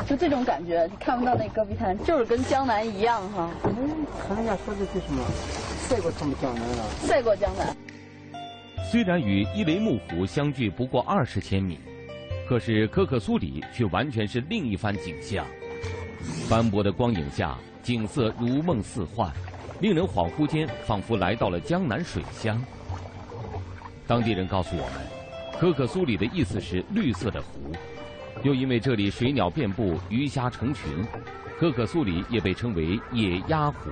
[0.08, 3.50] 就这种感觉，你看不到那戈壁滩，就是跟江南一样哈。
[3.64, 5.24] 嗯，看人家说的是什么？
[5.88, 6.84] 赛过他们江南了。
[7.00, 7.76] 赛过江南。
[8.90, 11.80] 虽然与伊雷木湖相距不过二十千米，
[12.48, 15.44] 可是可可苏里却完全是另一番景象。
[16.48, 19.32] 斑驳的光影下，景色如梦似幻，
[19.80, 22.62] 令人恍惚间仿佛来到了江南水乡。
[24.06, 27.72] 当地人告诉我们，可可苏里的意思是绿色的湖，
[28.42, 31.04] 又因为这里水鸟遍布，鱼虾成群，
[31.58, 33.90] 可可苏里也被称为野鸭湖。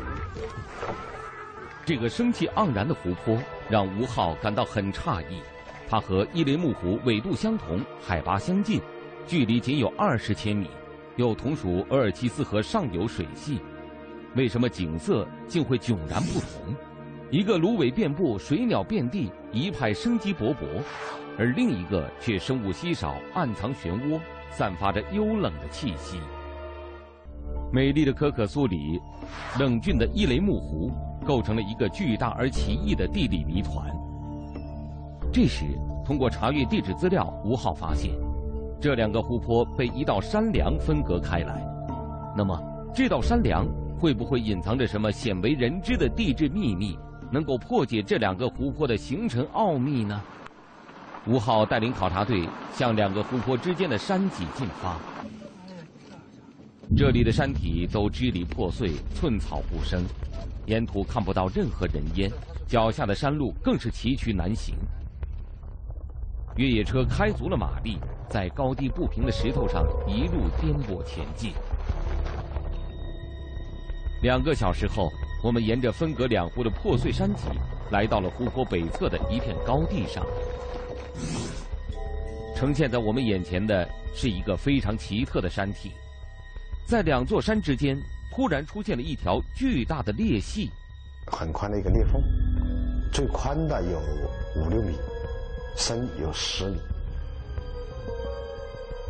[1.85, 3.39] 这个生气盎然的湖泊
[3.69, 5.41] 让吴浩感到很诧异，
[5.89, 8.81] 它和伊雷木湖纬度相同，海拔相近，
[9.27, 10.69] 距离仅有二十千米，
[11.17, 13.61] 又同属额尔齐斯河上游水系，
[14.35, 16.75] 为什么景色竟会迥然不同？
[17.31, 20.65] 一个芦苇遍布，水鸟遍地，一派生机勃勃；
[21.37, 24.21] 而另一个却生物稀少，暗藏漩涡，
[24.57, 26.19] 散发着幽冷的气息。
[27.73, 29.01] 美丽的可可苏里，
[29.59, 30.93] 冷峻的伊雷木湖，
[31.27, 33.91] 构成了一个巨大而奇异的地理谜团。
[35.33, 35.65] 这时，
[36.07, 38.13] 通过查阅地质资料，吴昊发现，
[38.81, 41.61] 这两个湖泊被一道山梁分隔开来。
[42.37, 42.57] 那么，
[42.95, 43.67] 这道山梁
[43.99, 46.97] 会不会隐藏着什么鲜为人知的地质秘密，
[47.29, 50.23] 能够破解这两个湖泊的形成奥秘呢？
[51.27, 54.99] 吴昊带领考察队向两个湖泊之间的山脊进发。
[56.95, 60.05] 这里的山体都支离破碎，寸草不生，
[60.67, 62.31] 沿途看不到任何人烟，
[62.69, 64.75] 脚下的山路更是崎岖难行。
[66.57, 67.99] 越野车开足了马力，
[68.29, 71.53] 在高低不平的石头上一路颠簸前进。
[74.23, 75.11] 两个小时后，
[75.43, 77.49] 我们沿着分隔两湖的破碎山脊，
[77.91, 80.25] 来到了湖泊北侧的一片高地上。
[82.57, 85.93] 呈现在我们眼前的是一个非常奇特的山体。
[86.87, 87.99] 在两座山之间，
[88.35, 90.71] 突然出现了一条巨大的裂隙，
[91.27, 92.23] 很宽的一个裂缝，
[93.13, 93.99] 最宽的有
[94.63, 94.97] 五六米，
[95.77, 96.79] 深有十米。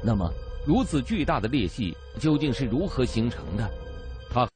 [0.02, 0.30] 那么，
[0.66, 3.70] 如此巨大的裂隙究竟是如何形成的？
[4.30, 4.46] 它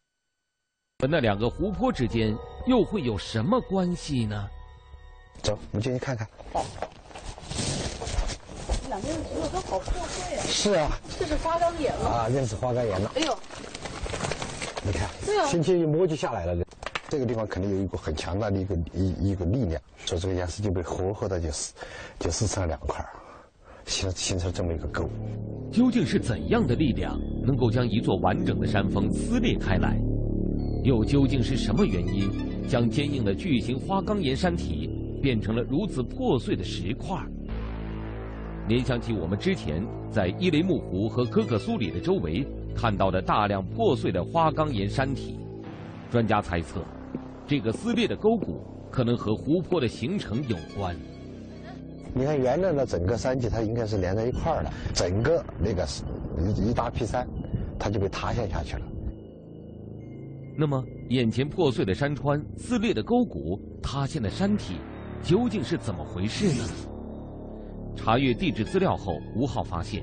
[0.99, 2.37] 和那两个湖泊之间
[2.67, 4.49] 又会有什么关系呢？
[5.43, 6.29] 走，我们进去看看。
[8.99, 10.43] 两边的石头都好破碎啊！
[10.45, 12.09] 是啊，这是花岗岩吗？
[12.09, 13.13] 啊，这是花岗岩了。
[13.15, 13.39] 哎呦，
[14.85, 16.65] 你看，对啊轻轻一摸就下来了。
[17.09, 21.73] 这个地方肯定有一股很强大的一个一一个力量，所以这个岩石就被活活的就撕
[22.19, 23.05] 就撕成了两块，
[23.87, 25.09] 形形成这么一个沟。
[25.71, 29.97] 究竟是怎样的力量能够将一座完整的山峰撕裂开来？
[30.83, 32.31] 又究竟是什么原因
[32.69, 34.89] 将坚硬的巨型花岗岩山体
[35.23, 37.19] 变成了如此破碎的石块？
[38.69, 42.47] 联想起我们之前在伊雷木湖和可可苏里的周围
[42.77, 45.41] 看到的大量破碎的花岗岩山体，
[46.11, 46.85] 专家猜测，
[47.47, 50.95] 这个撕裂的沟谷可能和湖泊的形成有关。
[52.15, 55.87] 你看，原来的整个山体，它应该是连在一块儿的，整个那个
[56.39, 57.27] 一一大批山，
[57.79, 58.83] 它就被塌陷下去了。
[60.59, 64.75] 那么，眼前破碎的山川、撕裂的沟谷、塌陷的山体，
[65.23, 66.65] 究竟是怎么回事呢？
[67.99, 70.03] 查阅地质资料后，吴昊发现，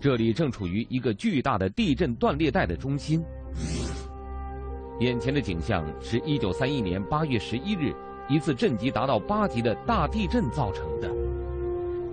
[0.00, 3.24] 这里正处于一个巨大的地震断裂带的中心。
[5.00, 7.94] 眼前的景象是1931年8月11日
[8.28, 11.08] 一次震级达到八级的大地震造成的，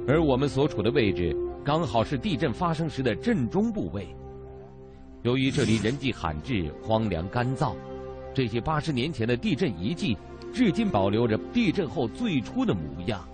[0.08, 4.16] 而我们所处的位置刚好是地震发生时的震中部位。
[5.24, 7.74] 由于这里人迹罕至、荒凉干燥，
[8.32, 10.16] 这些八十年前的地震遗迹
[10.54, 13.28] 至今保留着地震后最初的模样。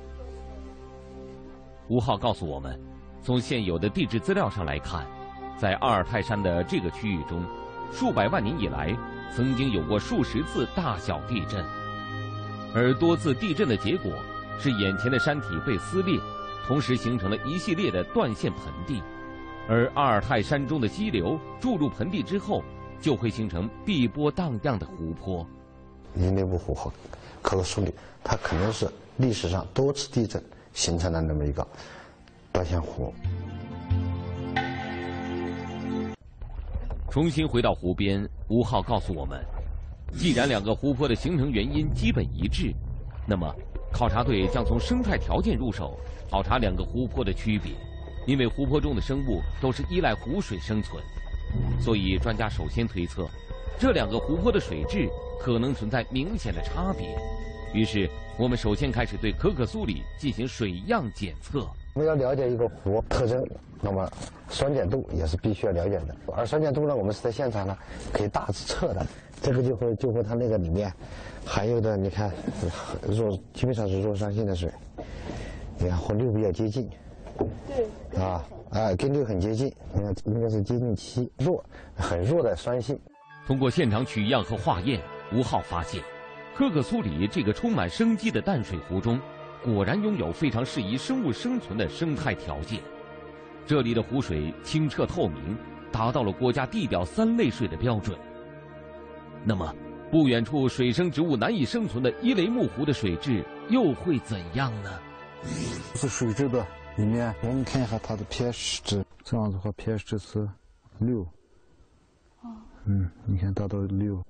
[1.87, 2.79] 吴浩告诉我们，
[3.21, 5.05] 从现有的地质资料上来看，
[5.57, 7.43] 在阿尔泰山的这个区域中，
[7.91, 8.95] 数百万年以来
[9.35, 11.65] 曾经有过数十次大小地震，
[12.73, 14.11] 而多次地震的结果
[14.59, 16.17] 是眼前的山体被撕裂，
[16.65, 19.03] 同时形成了一系列的断线盆地，
[19.67, 22.63] 而阿尔泰山中的溪流注入盆地之后，
[23.01, 25.45] 就会形成碧波荡漾的湖泊。
[26.15, 26.91] 伊内布湖和
[27.41, 30.41] 可可苏里，它可能是历史上多次地震。
[30.73, 31.65] 形成了那么一个
[32.51, 33.13] 断线湖。
[37.09, 39.43] 重新回到湖边，吴昊告诉我们，
[40.17, 42.73] 既然两个湖泊的形成原因基本一致，
[43.27, 43.53] 那么
[43.91, 45.99] 考察队将从生态条件入手，
[46.29, 47.73] 考察两个湖泊的区别。
[48.27, 51.03] 因为湖泊中的生物都是依赖湖水生存，
[51.81, 53.27] 所以专家首先推测，
[53.79, 55.09] 这两个湖泊的水质
[55.39, 57.07] 可能存在明显的差别。
[57.73, 58.07] 于是，
[58.41, 61.59] 我们首先开始对可可苏里进行水样检测。
[61.93, 63.47] 我们要了解一个湖特征，
[63.79, 64.11] 那么
[64.49, 66.15] 酸碱度也是必须要了解的。
[66.35, 67.77] 而酸碱度呢，我们是在现场呢
[68.11, 69.05] 可以大致测的。
[69.43, 70.91] 这个就会就会它那个里面
[71.45, 72.31] 含有的，你看
[73.07, 74.71] 弱基本上是弱酸性的水，
[75.77, 76.89] 你看和氯比较接近。
[77.67, 78.19] 对。
[78.19, 81.63] 啊啊，跟氯很接近，你看应该是接近七，弱
[81.95, 82.99] 很弱的酸性。
[83.45, 84.99] 通过现场取样和化验，
[85.31, 86.01] 吴浩发现。
[86.61, 89.19] 可可苏里这个充满生机的淡水湖中，
[89.63, 92.79] 果然拥有非常适宜生物生存的生态条件。
[93.65, 95.57] 这里的湖水清澈透明，
[95.91, 98.15] 达到了国家地表三类水的标准。
[99.43, 99.73] 那么，
[100.11, 104.99] 不远处水生植物难以生存的伊雷木湖的水质又会怎样呢？
[105.95, 106.63] 是水质的
[106.95, 110.47] 里面，我们看一下它的 pH 值，这样子的话 pH 值是
[110.99, 111.25] 六。
[112.85, 114.23] 嗯，你看达到六。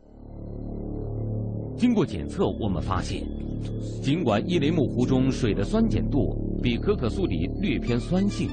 [1.82, 3.24] 经过检测，我们发现，
[4.04, 8.52] 尽管伊雷木湖中水的酸碱度比可可苏里略偏酸性，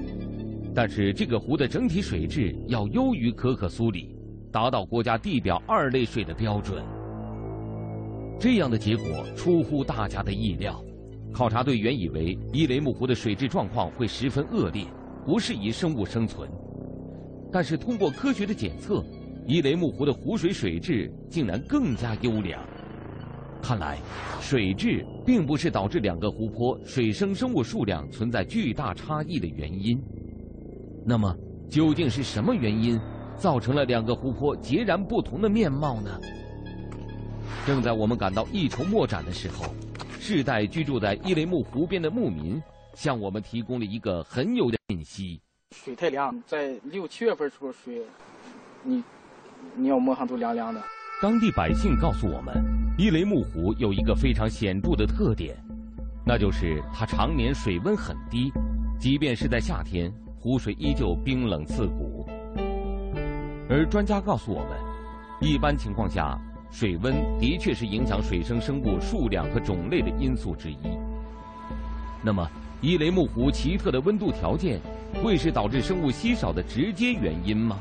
[0.74, 4.16] 但是这个湖的整体水质要优于可可苏里，
[4.50, 4.70] 达。
[4.70, 6.82] 到国家地表二类水的标准。
[8.40, 9.06] 这样的结果
[9.36, 10.82] 出乎大家的意料。
[11.30, 14.86] 考察队原以为伊雷木湖的水质状况会十分恶劣，
[15.26, 16.50] 不适宜生物生存。
[17.52, 19.04] 但是通过科学的检测，
[19.46, 22.66] 伊雷木湖的湖水水质竟然更加优良。
[23.62, 23.98] 看来，
[24.40, 30.00] 水质并不是导致两个湖泊水生生物数量存在巨大差异的原因。
[31.04, 31.36] 那么，
[31.68, 32.98] 究竟是什么原因
[33.36, 36.18] 造成了两个湖泊截然不同的面貌呢？
[37.66, 39.66] 正在我们感到一筹莫展的时候，
[40.18, 42.62] 世代居住在伊雷木湖边的牧民
[42.94, 45.40] 向我们提供了一个很有的信息：
[45.72, 48.00] 水太凉，在六七月份时候水，
[48.82, 49.02] 你
[49.76, 50.82] 你要摸上都凉凉的。
[51.20, 52.54] 当地百姓告诉我们，
[52.96, 55.56] 伊雷木湖有一个非常显著的特点，
[56.24, 58.52] 那就是它常年水温很低，
[59.00, 62.24] 即便是在夏天，湖水依旧冰冷刺骨。
[63.68, 64.78] 而专家告诉我们，
[65.40, 66.38] 一般情况下。
[66.70, 70.76] 水温的确是影响水生生物数量和种类的因素之一。
[72.22, 72.46] 那么，
[72.82, 74.78] 伊雷木湖奇特的温度条件，
[75.22, 77.78] 会是导致生物稀少的直接原因吗？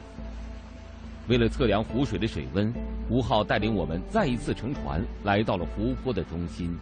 [1.28, 2.74] 为了测量湖水的水温，
[3.10, 6.74] 吴浩带领我们再一次乘船来到了湖泊的中心。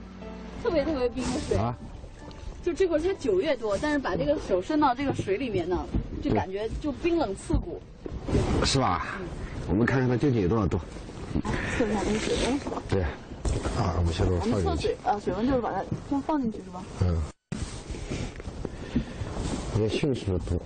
[0.61, 1.57] 特别特别冰的水，
[2.63, 5.83] 就这会儿才九月多，但是把这个手伸到这个水里面呢，
[6.23, 7.81] 就感觉就冰冷刺骨。
[8.63, 9.17] 是吧？
[9.67, 10.79] 我们看看它究竟有多少度。
[11.77, 12.59] 测一下这个水温。
[12.87, 13.01] 对，
[13.77, 16.83] 啊，我们现在我们测水啊，水温就是把它先放进去是吧？
[17.01, 17.19] 嗯。
[19.77, 20.57] 也迅速的多，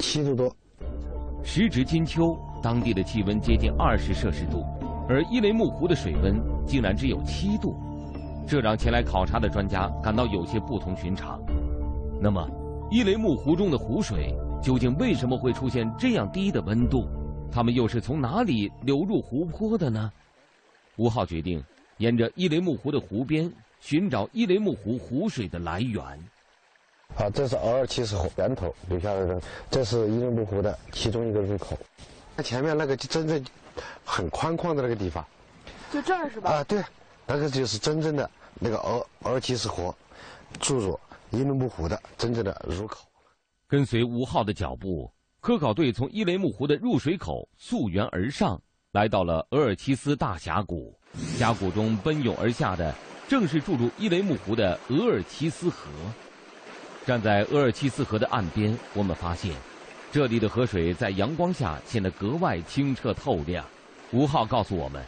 [0.00, 0.54] 七度多。
[1.42, 4.64] 时值金秋，当地的气温接近二十摄氏度，
[5.08, 7.74] 而伊雷木湖的水温竟然只有七度，
[8.46, 11.40] 这让前来考察的专家感到有些不同寻常。
[12.20, 12.46] 那么，
[12.90, 17.06] 伊雷木湖中的湖水究竟为什么会出现这样低的温度？
[17.50, 20.12] 他们又是从哪里流入湖泊的呢？
[20.96, 21.62] 吴浩决定
[21.96, 26.02] 沿着伊雷木湖的湖边寻找伊雷木湖湖水的来源。
[27.16, 29.40] 啊，这是额尔齐斯河源头留下来的，
[29.70, 31.78] 这是伊雷木湖的其中一个入口。
[32.36, 33.44] 那前面那个就真正
[34.04, 35.24] 很宽旷的那个地方，
[35.92, 36.50] 就这儿是吧？
[36.50, 36.82] 啊，对，
[37.26, 39.94] 那个就是真正的那个额额尔齐斯河
[40.58, 40.98] 注入
[41.30, 43.04] 伊雷木湖的真正的入口。
[43.68, 45.10] 跟随吴浩的脚步。
[45.42, 48.60] 科考队从伊雷木湖的入水口溯源而上，
[48.92, 50.94] 来到了额尔齐斯大峡谷。
[51.38, 52.94] 峡谷中奔涌而下的，
[53.26, 55.88] 正是注入伊雷木湖的额尔齐斯河。
[57.06, 59.54] 站在额尔齐斯河的岸边，我们发现，
[60.12, 63.64] 这里的河水在阳光下显得格外清澈透亮。
[64.12, 65.04] 吴昊告诉我们，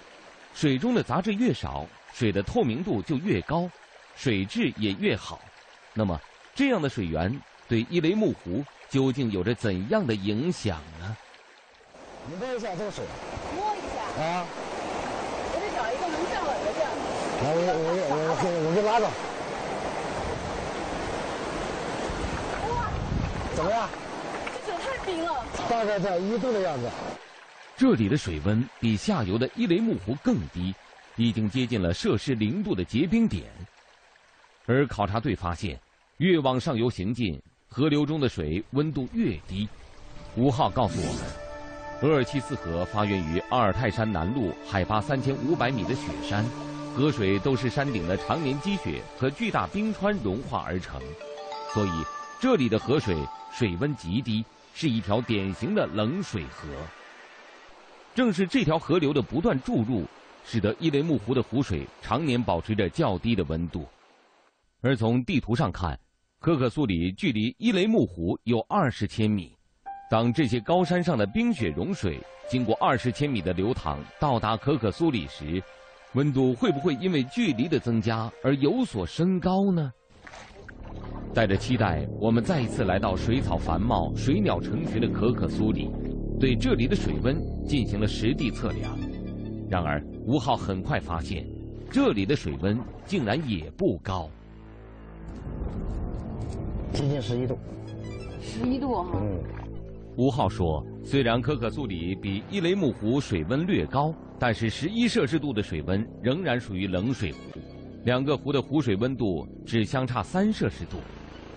[0.55, 3.69] 水中的杂质越少，水的透明度就越高，
[4.17, 5.41] 水质也越好。
[5.93, 6.19] 那么，
[6.55, 8.65] 这样的水源对伊雷木湖？
[8.89, 11.17] 究竟有着怎样的影响呢？
[12.29, 13.03] 你摸一下这个水，
[13.57, 14.45] 摸一下啊！
[15.49, 16.93] 我得找一个能站稳的地儿。
[17.43, 19.32] 来，我我我我我给拉着。
[23.55, 23.89] 怎么样？
[24.67, 25.45] 这水太冰了。
[25.69, 26.91] 大概在一度的样子。
[27.77, 30.75] 这里的水温比下游的伊雷木湖更低，
[31.17, 33.45] 已经接近了摄氏零度的结冰点。
[34.67, 35.79] 而考察队发现，
[36.19, 37.41] 越往上游行进。
[37.75, 39.67] 河流中的水温度越低，
[40.37, 46.45] 吴浩告诉我们，额尔齐斯河发源于阿尔泰山南麓海拔三千五百米的雪山，
[46.95, 51.01] 河水都是山顶的常年积雪和巨大冰川融化而成，
[51.73, 51.91] 所以
[52.39, 53.17] 这里的河水
[53.53, 54.45] 水温极低，
[54.75, 56.69] 是一条典型的冷水河。
[58.15, 60.05] 正是这条河流的不断注入，
[60.45, 63.87] 使得伊雷木湖的湖水常年保持着较低的温度，
[64.81, 65.99] 而从地图上看。
[66.41, 69.57] 可可苏里距离伊雷木湖有二十千米，
[70.11, 75.63] 当这些高山上的冰雪融水经过二十千米的流淌到达可可苏里时，
[76.15, 79.93] 温度会不会因为距离的增加而有所升高呢？
[81.35, 85.89] 带着期待，我们再一次来到水草繁茂、水鸟成群的可可苏里，
[86.39, 88.99] 对这里的水温进行了实地测量。
[89.71, 91.47] 然而，吴昊很快发现，
[91.91, 94.29] 这里的水温竟然也不高。
[96.93, 97.59] 接近十一度，
[98.43, 99.07] 十一度哈。
[99.15, 99.43] 嗯，
[100.17, 107.39] 吴昊说，虽然可可苏里比伊雷木湖水温略高，但是十一摄氏度的水温仍然属于冷水湖。
[108.05, 110.99] 两个湖的湖水温度只相差三摄氏度，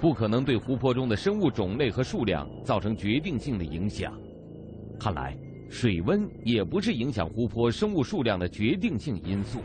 [0.05, 4.13] 不可能对湖泊中的生物种类和数量造成决定性的影响。
[4.99, 5.35] 看来，
[5.67, 9.61] 水温也不是影响湖泊生物数量的决定性因素。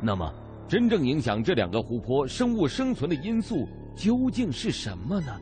[0.00, 0.32] 那么，
[0.68, 3.66] 真正影响这两个湖泊生物生存的因素？
[3.96, 5.36] 究竟是什么呢？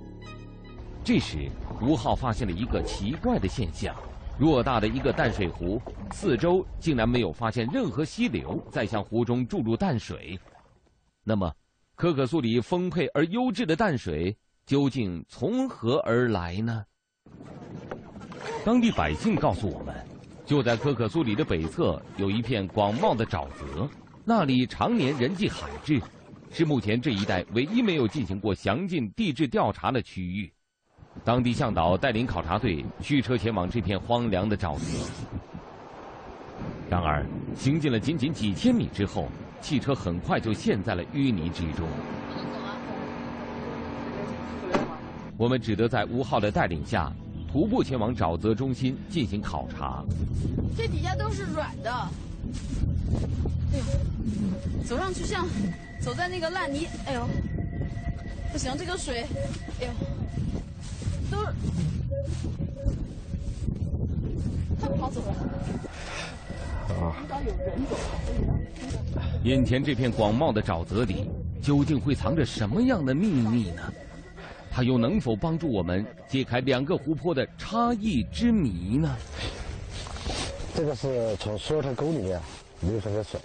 [1.04, 1.50] 这时，
[1.82, 3.94] 吴昊发现了一个奇怪的现象：
[4.40, 5.78] 偌大的一个淡水湖，
[6.12, 10.40] 四周竟然没有发现任何溪流在向湖中注入淡水。
[11.22, 11.52] 那么，
[11.98, 14.34] 可可苏里丰沛而优质的淡水
[14.64, 16.84] 究竟从何而来呢？
[18.64, 19.92] 当地百姓告诉我们，
[20.46, 23.90] 就在可可苏里的北侧有一片广袤的沼泽，
[24.24, 26.00] 那里常年人迹罕至，
[26.52, 30.52] 是目前这一带唯一没有进行过详尽地质调查的区域。
[31.24, 34.84] 当地向导带领考察队驱车前往这片荒凉的沼泽。
[36.90, 37.22] 然而，
[37.54, 39.28] 行进了仅仅几千米之后，
[39.60, 41.86] 汽车很快就陷在了淤泥之中。
[45.36, 47.12] 我们只得在吴昊的带领下，
[47.52, 50.02] 徒步前往沼泽中心进行考察。
[50.76, 51.92] 这底下都是软的，
[53.72, 53.84] 哎呦，
[54.84, 55.46] 走上去像
[56.00, 57.28] 走在那个烂泥，哎呦，
[58.50, 59.26] 不行，这个水，
[59.80, 59.90] 哎呦，
[61.30, 61.52] 都是，
[64.80, 65.34] 太不好走了。
[66.94, 67.16] 啊！
[69.44, 71.30] 眼前这片广袤的沼泽里，
[71.62, 73.82] 究竟会藏着什么样的秘密呢？
[74.70, 79.16] 它又能否帮助我们揭开两个湖泊的差异之谜呢？
[80.74, 82.40] 这个是从索特沟里面
[82.82, 83.40] 流出来的水。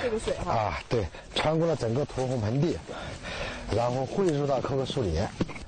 [0.00, 0.52] 这个水哈。
[0.52, 2.76] 啊，对，穿过了整个驼峰盆地，
[3.74, 5.18] 然后汇入到可可苏里，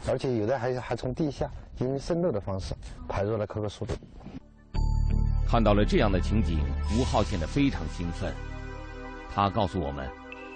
[0.06, 2.74] 而且有的还还从地下因为渗漏的方式
[3.08, 3.92] 排入了可可苏里。
[5.50, 6.60] 看到了这样的情景，
[6.96, 8.32] 吴昊显得非常兴奋。
[9.34, 10.08] 他告诉我们，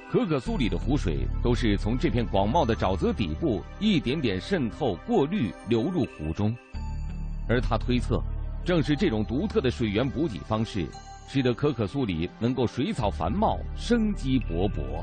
[0.08, 6.56] 可可苏里的湖水都是从这片广袤的沼泽底部一点点渗透、过滤流入湖中，
[7.48, 8.22] 而他推测，
[8.64, 10.86] 正是这种独特的水源补给方式，
[11.26, 15.02] 使得可可苏里能够水草繁茂、生机勃勃。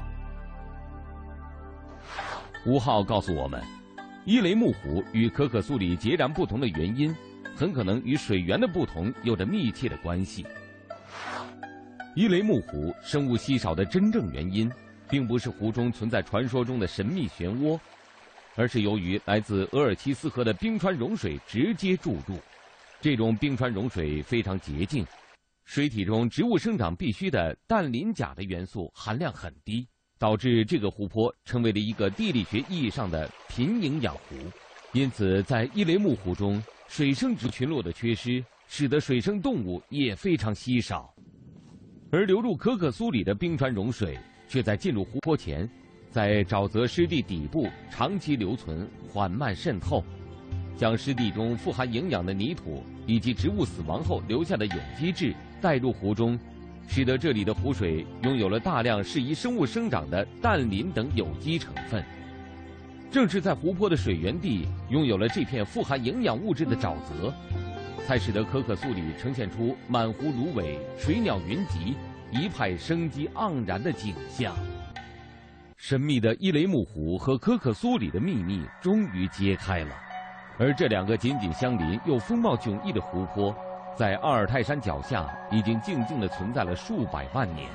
[2.65, 3.61] 吴昊告诉我们，
[4.23, 7.13] 伊雷木湖与可可苏里截然不同的原因。
[7.55, 10.45] 很可能与水源的不同有着密切的关系。
[12.15, 14.69] 伊雷木湖生物稀少的真正原因，
[15.09, 17.79] 并不是湖中存在传说中的神秘漩涡，
[18.55, 22.37] 而是由于来自额尔齐斯河的冰川融水直接注入。
[22.99, 25.05] 这种冰川融水非常洁净，
[25.63, 29.87] 水体中植物生长必需的氮磷钾的元素含量很低，
[30.19, 34.35] 导致这个湖泊成为了一个地理学意义上的贫营养湖。
[34.91, 36.61] 因此，在伊雷木湖中。
[36.91, 41.09] 水生植群落的缺失，使得水生动物也非常稀少，
[42.11, 45.67] 而流入可可苏里的冰川融水，却在进入湖泊前，
[46.09, 50.03] 在沼泽湿地底部长期留存，缓慢渗透，
[50.75, 56.37] 将湿地中富含营养的泥土以及植物死亡后留下的有机质带入湖中，
[56.89, 62.03] 使得这里的湖水拥有了大量适宜生物生长的氮磷等有机成分。
[63.11, 67.33] 正是在湖泊的水源地拥有了这片富含营养物质的沼泽，
[68.07, 71.97] 才使得可可苏里呈现出满湖芦苇、水鸟云集、
[72.31, 74.55] 一派生机盎然的景象。
[75.75, 79.93] 神秘的伊雷木湖和可可苏里的秘密终于揭开了，
[80.57, 83.53] 而这两个紧紧相邻又风貌迥异的湖泊，
[83.93, 87.67] 在阿尔泰山脚下已经静静地存在了数百万年。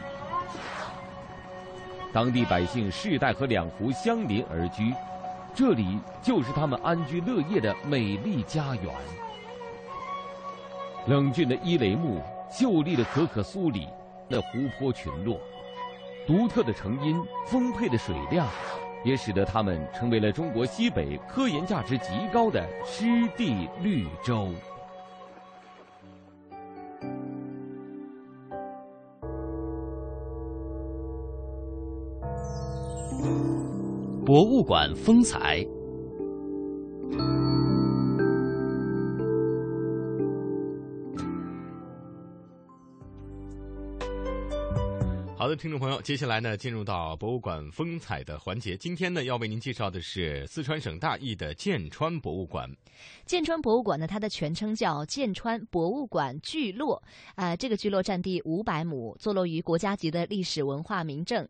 [2.11, 4.95] 当地百姓世代和两湖相邻而居。
[5.57, 8.95] 这里就是他们安居乐业的美丽家园。
[11.07, 12.21] 冷峻的伊雷木，
[12.53, 13.89] 秀丽的可可苏里
[14.29, 15.41] 那湖泊群落，
[16.27, 18.47] 独特的成因，丰沛的水量，
[19.03, 24.51] 也使得他们成为了中国西北科研价值极高的湿地绿洲。
[34.27, 35.65] 博物馆风采。
[45.39, 48.77] 好的，听众朋友，接下来呢，进入到博物馆风采的环节。
[48.77, 52.69] 今天呢，要为您介绍的是四川省大邑的剑川博物馆。
[53.27, 57.01] 剑川博物馆呢，它的全称叫剑川博物馆聚落。
[57.37, 61.49] 啊，这个聚落占地五百亩，坐落于国家级的历史文化名镇。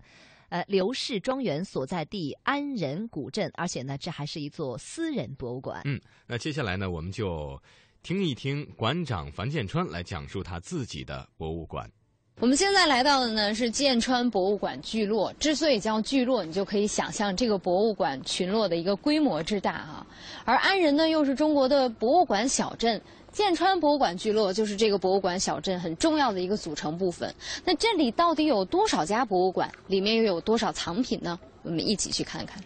[0.48, 5.82] 呃，刘氏庄园所在地安仁古镇，而且呢，这还是一座私人博物馆。
[5.84, 7.60] 嗯，那接下来呢，我们就
[8.02, 11.90] 听一听馆长樊建川来讲述他自己的博物馆。
[12.38, 15.32] 我们现在来到的呢是剑川博物馆聚落。
[15.40, 20.06] 之所以叫聚落，你就可以想象这个博物馆群落的一个规模之大啊。
[20.44, 23.00] 而安仁呢，又是中国的博物馆小镇。
[23.36, 27.30] 剑川博物馆聚落就是这个博物馆小镇很重要的一个组成部分。
[27.66, 29.70] 那这里到底有多少家博物馆？
[29.88, 31.38] 里面又有多少藏品呢？
[31.62, 32.64] 我们一起去看看。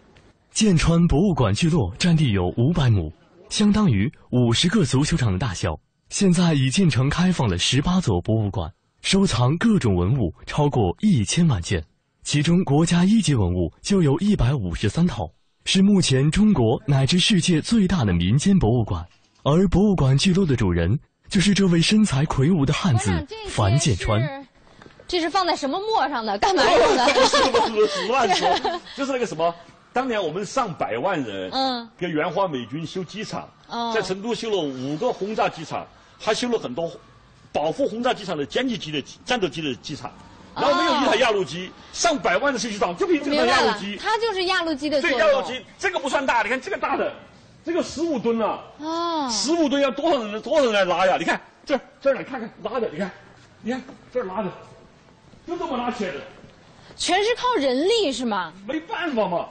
[0.52, 3.12] 剑川博物馆聚落占地有五百亩，
[3.48, 5.76] 相当于五十个足球场的大小。
[6.08, 11.84] 现在已建成开放了十八座博物馆，收藏各种文物超过一千万件，
[12.22, 15.32] 其中国家一级文物就有一百五十三套，
[15.64, 19.04] 是目前中国乃至世界最大的民间博物馆。
[19.42, 23.10] 而博物馆聚落的主人就是这位身材魁梧的汉子
[23.48, 24.46] 樊建川。
[25.08, 26.38] 这是放在什么墨上的？
[26.38, 27.06] 干嘛 用的？
[28.06, 28.48] 乱说，
[28.94, 29.52] 就是那个什么，
[29.92, 35.86] 当年我们上百万人，嗯，给援华美军修机场，哦在成都修了五个轰炸机场，
[36.18, 36.90] 还修了很多
[37.50, 40.12] 保护轰炸机场的歼击机的战斗机的机场，
[40.54, 45.26] 然后没有一台压路机，上百万的修机场就凭这个压路机，，它就是压路机的作这用。
[45.26, 47.12] 压路机这个不算大，你看这个大的，
[47.64, 48.62] 这个十五吨了。
[48.78, 51.16] 哦，十五吨要多少人多少人来拉呀？
[51.18, 53.10] 你看这儿这儿来看看拉的，你看，
[53.62, 53.82] 你看
[54.12, 54.50] 这儿拉的，
[55.46, 56.20] 就这么拉起来的，
[56.96, 58.52] 全是靠人力是吗？
[58.66, 59.48] 没办法嘛，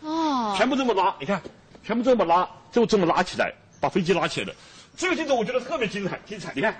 [0.00, 1.40] 哦，全部这么拉，你看，
[1.84, 4.54] 全部这么拉，就这么拉起来，把飞机拉起来的。
[4.96, 6.74] 这个镜头我觉得特别精彩，精彩，你看，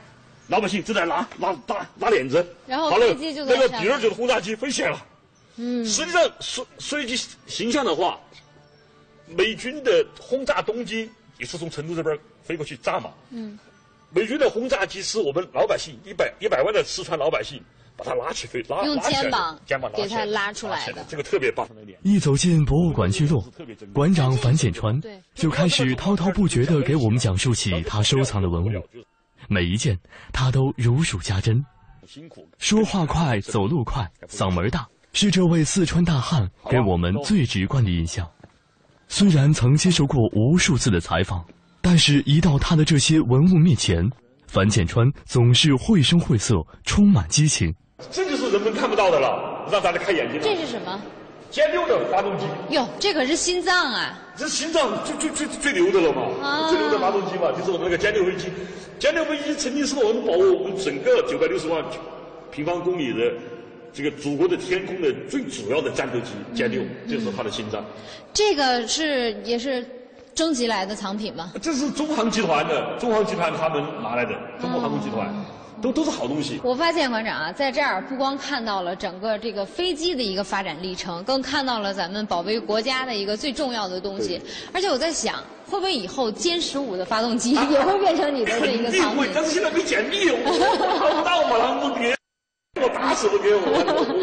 [0.48, 5.06] 老百姓正在拉拉拉拉帘子，然后飞机就在那个第二就是轰炸机飞起来了。
[5.56, 7.14] 嗯，实际上说说一句
[7.46, 8.18] 形象的话，
[9.36, 11.08] 美军的轰炸东京
[11.38, 13.10] 也是从成都这边飞过去炸嘛。
[13.30, 13.58] 嗯，
[14.10, 17.62] 美军的轰炸机是我们老百姓一百一百万的四川老百姓
[17.96, 21.04] 把它拉起飞，拉用肩膀肩膀给它拉出来的。
[21.08, 21.68] 这个特别棒。
[22.02, 23.44] 一走进博物馆聚落，
[23.92, 25.00] 馆长樊建川
[25.34, 28.68] 就开始滔滔不绝地给我们讲述起他收藏的文物，
[29.48, 29.98] 每一件
[30.32, 31.64] 他都如数家珍。
[32.58, 38.28] 说话快，走路快，嗓门大，是这位四川大汉给我们最直观的印象。
[39.12, 41.44] 虽然曾接受过无数次的采访，
[41.82, 44.02] 但是一到他的这些文物面前，
[44.46, 46.54] 樊建川总是绘声绘色，
[46.86, 47.70] 充满激情。
[48.10, 50.40] 这就是人们看不到的了，让大家开眼睛。
[50.40, 50.98] 这是什么？
[51.50, 54.18] 歼六的发动机，哟，这可是心脏啊！
[54.34, 56.22] 这是心脏最最最最牛的了嘛？
[56.42, 58.48] 啊最牛的发动机嘛，就是我们那个歼六飞机。
[58.98, 61.84] 歼六飞机曾经是我们保护我们整个九百六十万
[62.50, 63.30] 平方公里的
[63.93, 67.84] 这个祖国的天空的最主要的战斗机歼六，这是它的心脏。
[68.32, 69.86] 这个是也是
[70.34, 71.53] 征集来的藏品吗？
[71.61, 75.28] 这是中航集团的，中航集团他们拿来的，中国航空集团，
[75.82, 76.59] 都都是好东西。
[76.64, 84.40] 我发现馆长啊，在这儿不光看到了整个这个飞机的一个发展历程，更看到了咱们保卫国家的一个最重要的东西。
[84.72, 85.36] 而且我在想，
[85.68, 90.36] 会不会以后歼十五的发动机也会变成你的这一个肯定会藏品？，但是现在没解密， 我
[90.99, 92.14] 看不到嘛，他们不给，
[92.80, 93.74] 我打死不给我，我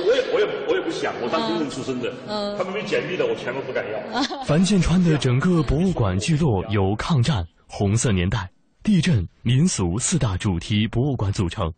[0.08, 4.43] 我也我也我也不想，我当工人出身的，嗯他们没解密的，我全都不敢要。
[4.43, 8.50] 樊建川的整个博物馆聚落由抗战、红色年代、
[8.82, 11.72] 地震、民俗四大主题博物馆组成，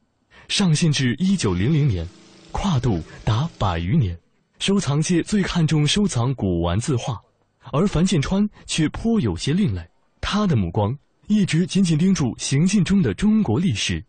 [0.47, 2.07] 上线至一九零零年，
[2.53, 4.17] 跨度达百余年。
[4.59, 7.19] 收藏界最看重收藏古玩字画，
[7.73, 9.81] 而樊建川却颇有些另类。
[10.21, 10.97] 他的目光
[11.27, 14.01] 一直紧紧盯住行进中的中国历史。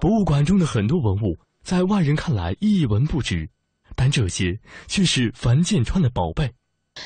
[0.00, 1.38] 博物馆中的很多文物，
[1.70, 3.48] 在外人看来一文不值，
[3.94, 4.58] 但这些
[4.88, 6.50] 却是樊建川的宝贝。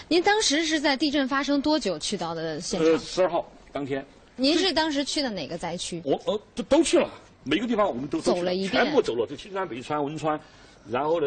[0.09, 2.99] 您当时是在地震发生多久去到的现呃，场？
[2.99, 4.03] 十二号当天，
[4.37, 6.01] 您是当时去的哪个灾区？
[6.03, 7.11] 我呃都都去了，
[7.43, 10.41] 每个地方我们都都走了一遍全部走了，就青川、北川、汶川，
[10.89, 11.27] 然后呢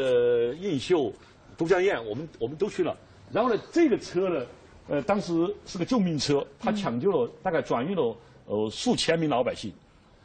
[0.56, 1.14] 映秀、
[1.56, 2.98] 都江堰，我们我们都去了。
[3.32, 4.46] 然后呢，这个车呢，
[4.88, 5.32] 呃，当时
[5.68, 8.18] 是个救命车，它抢救了大概转运了
[8.48, 9.72] 呃数千名老百姓，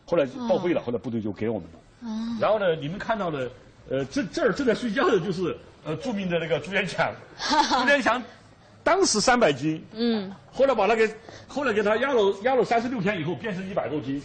[0.07, 1.79] 后来报废了，后来部队就给我们了。
[2.03, 2.09] 哦
[2.41, 3.51] 然后呢，你们看到的，
[3.91, 7.13] 呃，这这儿正在睡觉的就是呃著名的那个朱元强，
[7.81, 8.23] 朱元强
[8.83, 11.09] 当时三百斤，嗯，后来把那个
[11.47, 14.21] 后来给他压了压了三十六天以后变成一百多斤，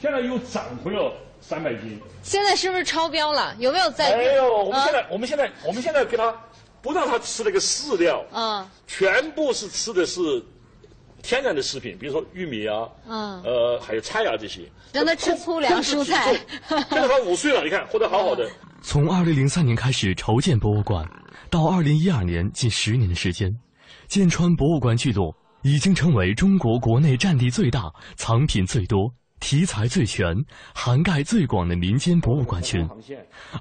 [0.00, 2.00] 现在又涨回了三百斤。
[2.22, 3.54] 现在是不是超标了？
[3.58, 4.16] 有没有在？
[4.16, 6.34] 没有，我们啊现在、我们现在我们现在给他
[6.80, 10.20] 不让他吃那个饲料，啊全部是吃的是
[11.22, 14.62] 天然的食品，比如说玉米啊，嗯，呃，还有菜啊这些。
[14.92, 16.34] 让他吃粗粮蔬菜。
[16.68, 18.50] 现在他五岁了，你看活得好好的。
[18.82, 21.08] 从二零零三年开始筹建博物馆，
[21.48, 23.54] 到二零一二年近十年的时间，
[24.08, 29.08] 建川博物馆聚落已经成为中国国内占地最大、藏品最多、
[29.38, 30.34] 题材最全、
[30.74, 32.88] 涵盖最广的民间博物馆群。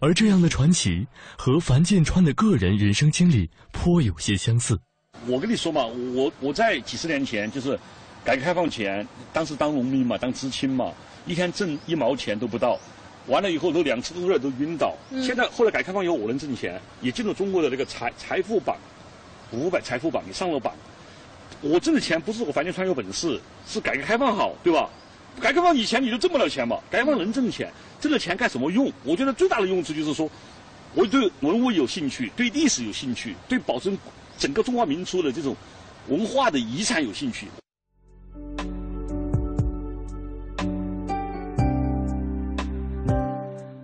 [0.01, 1.05] 而这样的传奇
[1.37, 4.79] 和樊建川的个人人生经历颇有些相似。
[5.27, 7.77] 我跟你说嘛，我我在几十年前，就是
[8.23, 10.91] 改革开放前，当时当农民嘛，当知青嘛，
[11.25, 12.77] 一天挣一毛钱都不到，
[13.27, 14.95] 完了以后都两次都热都晕倒。
[15.11, 18.77] 嗯现在后来改革开放以后，我能挣钱，也进入中国的这个财财富榜，
[19.51, 20.73] 五百财富榜你上了榜。
[21.61, 24.89] 我挣的钱不是我樊建川有本事，是改革开放好，对吧？
[25.41, 28.91] 改革开放以前你就挣不了钱嘛，改革开放能挣钱，挣了钱干什么用？
[29.03, 30.29] 我觉得最大的用处就是说，
[30.93, 33.97] 我对文物有兴趣，对历史有兴趣，对保存
[34.39, 35.55] 整个中华民族的这种
[36.07, 37.47] 文化的遗产有兴趣。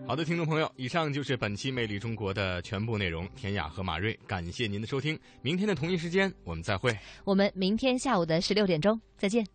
[0.08, 3.28] 好的听众朋友以上就是本期魅力中国的全部内容。
[3.36, 6.98] 田雅和马瑞感谢您的收听明天的同一时间我们再会。
[7.26, 9.55] 我们明天下午的十六点钟再见。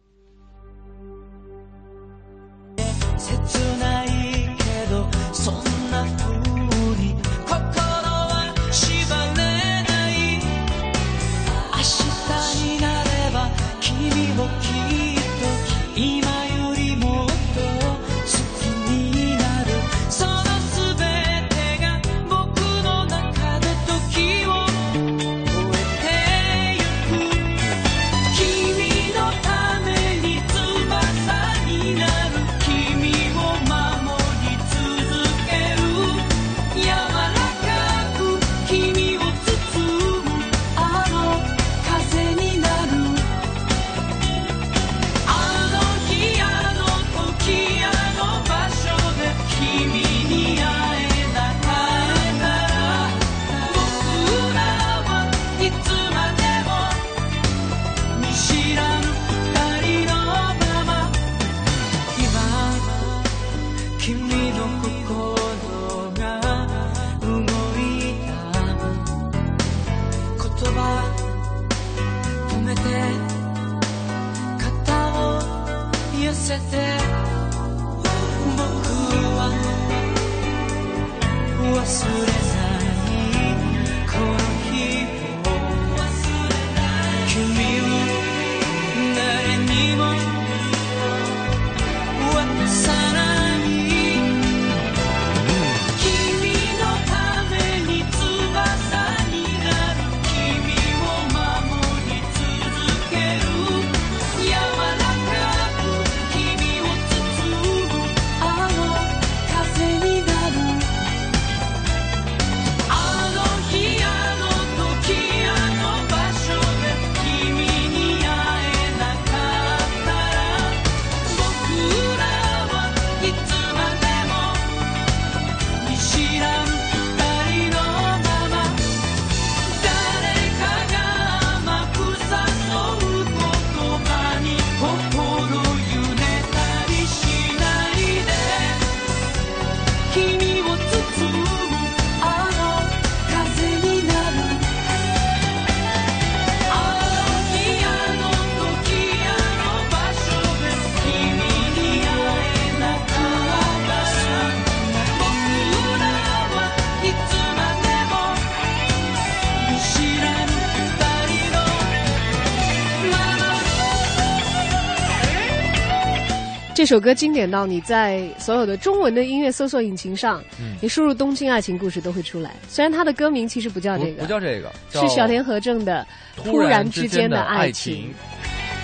[166.91, 172.57] 首歌经典到你在所有的中文的音乐搜索引擎上，嗯你输入“东京爱情故事”都会出来。
[172.69, 176.05] 虽然它的歌名其实不叫这个，不不叫这个，是小田和正的
[176.43, 178.13] 《突然之间的爱情》。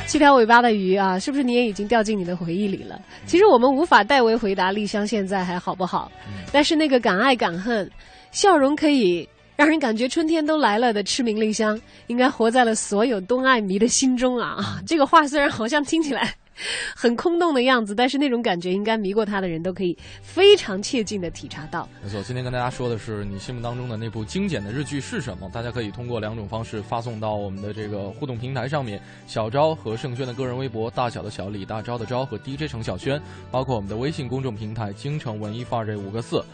[0.07, 2.97] 七条尾巴的鱼啊，是不是你也已经掉进你的回忆里了？
[3.27, 6.09] 其实我们无法代为回答丽香现在还好不好，
[6.53, 7.91] 但是那个敢爱敢恨、
[8.31, 11.77] 笑容可以让人感觉春天都来了的痴明丽香，
[12.07, 14.59] 应该活在了所有东爱迷的心中啊！
[14.61, 16.33] 啊，这个话虽然好像听起来。
[16.97, 21.89] 很空洞的样子，但是那种感觉应该迷过他的人都可以非常切近的体察到。
[22.03, 25.51] 没错，今天跟大家说的是你心目当中的那部经典的日剧是什么？
[25.53, 36.45] 大家可以通过两种方式发送到我们的这个互动平台上面，小昭和盛轩的个人微博，大小的小李大昭的昭和 DJ 程小轩，包括我们的微信公众平台京城文艺范儿这五个字。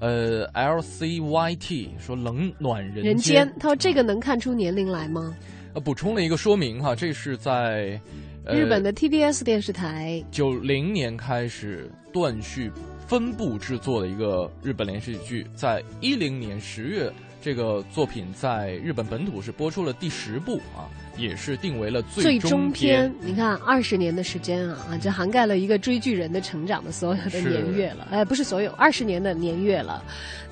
[0.00, 5.32] 呃，L C Y T 说冷暖人间，人间，他说这个能看出年龄来吗？
[5.74, 8.00] 呃，补充了一个说明哈，这是在。
[8.44, 10.22] 呃、日本的 TBS 电视台。
[10.30, 12.70] 九零年开始断续
[13.06, 17.12] 分部制作的一个日本连续剧，在一零年十月，
[17.42, 20.86] 这个作品在日本本土是播出了第十部啊，
[21.16, 23.12] 也是定为了最终篇。
[23.20, 28.06] 你看，二十年的时间啊啊，这涵盖了一个追剧人的成长的所有的年月了。
[28.12, 30.04] 哎，不是所有，二十年的年月了。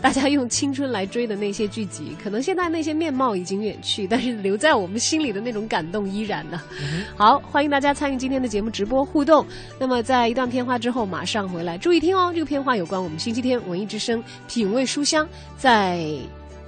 [0.03, 6.61] 大家用青春来追的那些剧集，可能现在那些面貌已经远去，但是留在我们心里的那种感动依然呢。
[6.83, 9.47] 嗯、好，欢迎大家参与今天的节目直播互动。
[9.79, 16.05] 那么在一段片花之后马上回来，注意听哦，这个片花有关我们星期天文艺之声品味书香在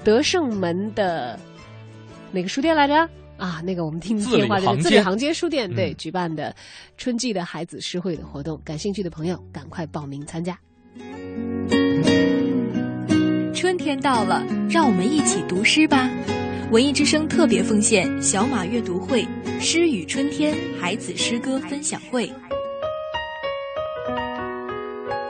[0.05, 1.39] 德胜门的
[2.33, 3.09] 哪个书店来着？
[3.39, 6.55] 啊，那个我们听电话的字里行间书店对、嗯、举办的
[6.97, 10.59] 春季的孩子诗会的活动，感兴趣的朋友赶快报名参加。
[13.55, 16.09] 春天到了，让我们一起读诗吧！
[16.71, 19.27] 文艺之声特别奉献小马阅读会
[19.61, 22.33] “诗与春天”孩子诗歌分享会。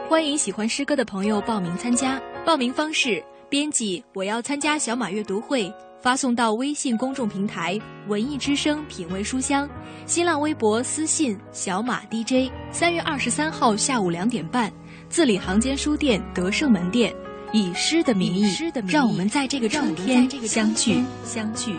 [0.08, 2.20] 欢迎喜欢诗歌的朋友报名参加。
[2.44, 7.78] 报名方式：编辑“我要参加小马阅读会”，发送到微信公众平台
[8.08, 9.68] “文艺之声品味书香”，
[10.08, 12.50] 新浪微博私信“小马 DJ”。
[12.70, 14.72] 三月二十三号下午两点半，
[15.10, 17.14] 字里行间书店德胜门店，
[17.52, 18.46] 以诗的名义，
[18.88, 21.76] 让我们在这个春天相聚，相聚。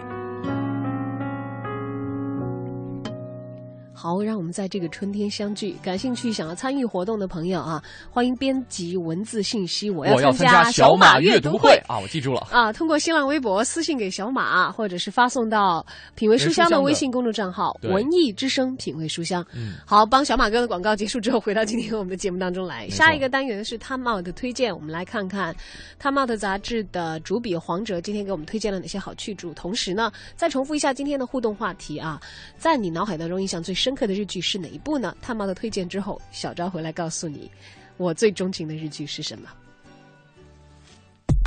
[4.03, 5.77] 好，让我们在这个春天相聚。
[5.81, 7.81] 感兴趣想要参与活动的朋友啊，
[8.11, 9.89] 欢迎编辑文字信息。
[9.89, 12.73] 我要参加小马阅读会啊，我记住了啊。
[12.73, 15.85] 通过新浪微博私信给小马，或者是发送到
[16.15, 19.41] 品味书香的微信公众账号“文艺之声品味书香”。
[19.55, 22.89] 嗯，好，帮小马哥的广告结束之后，回到今天我们的节目当中来。
[22.89, 25.55] 下一个单元是 Time Out 的推荐，我们来看看
[25.97, 29.53] Time Out 杂志的主笔黄哲今天给我们推荐了哪些好去处。
[29.53, 32.19] 同时呢，再重复一下今天的互动话题啊，
[32.57, 34.67] 在你脑海当中印象最深刻的日剧是哪？
[34.67, 35.15] 一部呢？
[35.21, 37.49] 探猫的推荐之后，小昭回来告诉你，
[37.97, 39.49] 我最钟情的日剧是什么。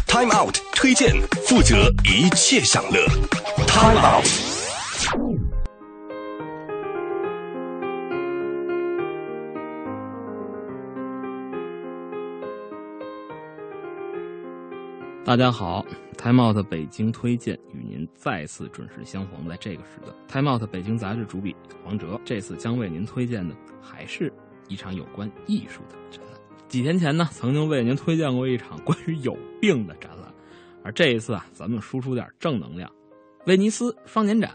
[0.07, 1.13] Time Out 推荐，
[1.47, 3.07] 负责一切享乐。
[3.67, 5.36] Time Out。
[15.27, 15.85] 大家好
[16.17, 21.53] ，Time Out 北京推荐与您再次准时相逢，在这个时段，Time Out 北京杂志主笔
[21.83, 23.53] 黄哲这次将为您推荐的
[23.83, 24.33] 还是
[24.69, 26.41] 一场有关艺术的展览。
[26.69, 30.33] 几天前呢，曾经为您推荐过一场关于有病的展览，
[30.85, 32.89] 而这一次啊，咱们输出点正能量。
[33.47, 34.53] 威尼斯双年展，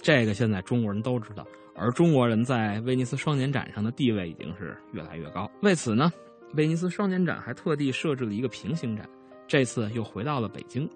[0.00, 5.50] 这个现在中国人都知道，而中国人在威尼斯双年展上的地位已经是越来越高。
[5.60, 6.10] 为此呢，
[6.54, 9.06] 威尼斯双年展还特地设置了一个平行展。
[9.46, 10.88] 这次又回到了北京，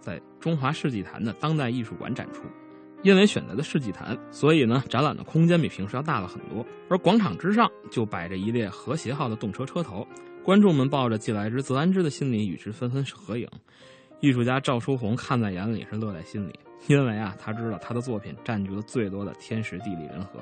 [0.00, 2.42] 在中华世纪坛的当代艺术馆展出。
[3.02, 6.64] 因为选择的世纪坛，所以呢，展览的空间比平时要大了很多。
[6.88, 10.08] 而广场之上就摆着一列和谐号的动车车头，
[10.42, 13.46] 观众们抱着既来之则安之的心理与之纷纷合影。
[14.20, 20.40] 艺术家赵书红看在眼里，是乐在心里，因为啊，他知道他的作品占据了最多的天时地利人和。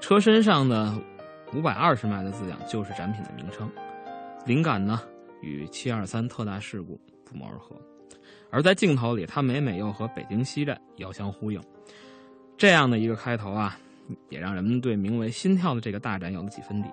[0.00, 0.90] 车身上的
[1.52, 3.70] 五百二十迈的字样就是展品的名称，
[4.46, 5.02] 灵感呢？
[5.44, 7.76] 与七二三特大事故不谋而合，
[8.50, 11.60] 而在镜头里，他每每又和北京西站遥相呼应。
[12.56, 13.78] 这样的一个开头啊，
[14.30, 16.88] 也让人们对名为“心跳”的这个大展有了几分底。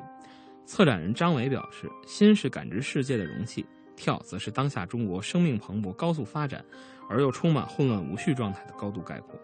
[0.66, 6.64] 策展人张伟表示：“心是感知世界的容器，跳则是当下中国生命蓬勃、高速发展
[7.10, 9.40] 而又充满混乱无序状态的高度概括。”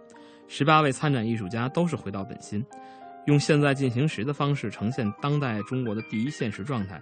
[0.47, 2.65] 十八位参展艺术家都是回到本心，
[3.25, 7.01] 用现在进行时的方式呈现当代中国的第一现实状态。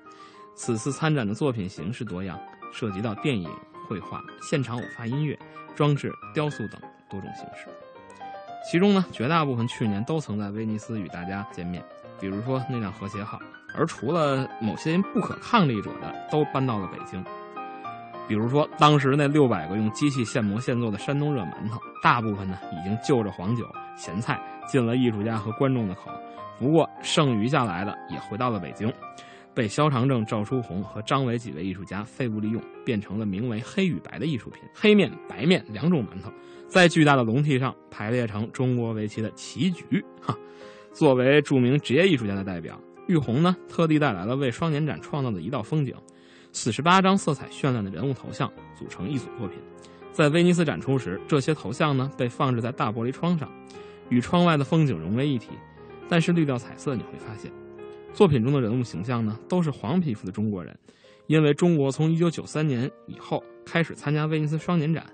[0.56, 2.40] 此次参展的作品形式多样，
[2.72, 3.50] 涉及到电影、
[3.88, 5.38] 绘画、现场偶发音乐、
[5.76, 7.68] 装置、雕塑等多种形式。
[8.70, 11.84] 其中呢，绝大部分去年都曾在威尼斯与大家见面，
[12.20, 13.38] 比如说那辆和谐号。
[13.78, 17.24] 而除了某些不可抗力者的，都搬到了北京。
[18.28, 23.64] 比如说当时那六百个用机器现磨现做的山东热馒头，大部分呢已经就着黄酒、
[23.96, 26.10] 咸菜进了艺术家和观众的口。
[26.58, 28.92] 不过剩余下来的也回到了北京。
[29.56, 34.62] 被肖长正、赵书红和张伟几位艺术家废物利用，变成了名为“黑与白”的艺术品。
[34.74, 36.30] 黑面、白面两种馒头，
[36.68, 40.04] 在巨大的笼屉上排列成中国围棋的棋局。
[40.22, 40.38] 哈，
[40.92, 42.78] 作为著名职业艺术家的代表，
[43.08, 45.96] 玉红呢特地带来了为双年展创造的一道风景，
[46.52, 49.58] 四十八张色彩绚烂的人物头像组成一组作品。
[50.12, 53.50] 在威尼斯展出时，这些头像呢被放置在大玻璃窗上，
[54.10, 55.50] 与窗外的风景融为一体。
[56.08, 57.52] 但是滤掉彩色，你会发现。
[58.16, 60.74] 作品中的人物形象呢，都是黄皮肤的中国人，
[61.28, 65.06] 因为中国从一九九三年以后开始参加威尼斯双年展，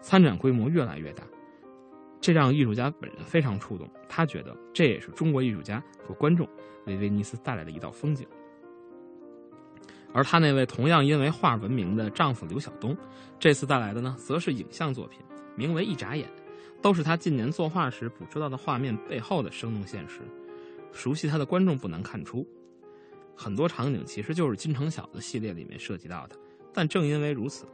[0.00, 1.22] 参展规模越来越大，
[2.20, 3.88] 这让艺术家本人非常触动。
[4.08, 6.48] 他觉得这也是中国艺术家和观众
[6.86, 8.26] 为威尼斯带来的一道风景。
[10.12, 12.96] 而他那位同样因为画闻名的丈夫刘晓东，
[13.38, 15.20] 这次带来的呢，则是影像作品，
[15.54, 16.26] 名为《一眨眼》，
[16.82, 20.22] 都是他近年作画时捕捉到的画面背后的生动现实。
[20.92, 22.46] 熟悉他的观众不难看出，
[23.36, 26.36] 很多场景其实就是金城小子系列里面涉及到的。
[26.74, 27.66] 但正因为如此，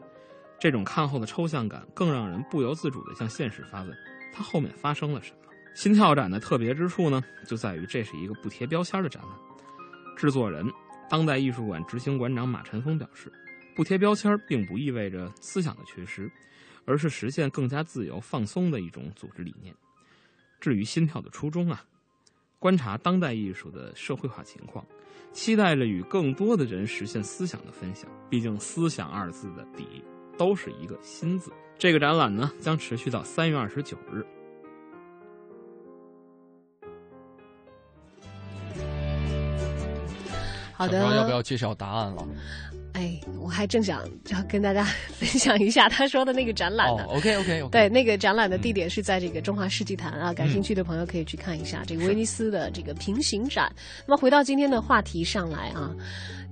[0.59, 3.97] 这种看后的抽象感更让人不由自主地向现实发问：
[4.33, 5.39] 它后面发生了什么？
[5.75, 9.33] 心跳展的特别之处呢，就在于这是一个不贴标签的展览。
[10.17, 10.65] 制作人、
[11.09, 13.33] 当代艺术馆执行馆长马晨峰表示，
[13.75, 16.31] 不贴标签并不意味着思想的缺失，
[16.85, 19.75] 而是实现更加自由放松的一种组织理念。
[20.61, 21.85] 至于心跳的初衷啊。
[22.65, 24.83] 观察当代艺术的社会化情况，
[25.35, 28.11] 期待着与更多的人实现思想的分享。
[28.31, 30.03] 毕竟“思想”二字的底
[30.39, 31.53] 都是一个“心”字。
[31.79, 34.25] 这个展览呢，将持续到三月二十九日。
[40.73, 42.27] 好的要不要揭晓答案了？
[42.95, 47.05] 哎，我还正想要跟大家 分享一下他说的那个展览呢。
[47.05, 47.71] 哦，OK OK OK。
[47.71, 53.71] 对，那个展览的地点是在这个中华世纪坛啊，感兴趣的朋友可以去看一下这个威尼斯的这个平行展。
[54.07, 55.91] 那么回到今天的话题上来啊，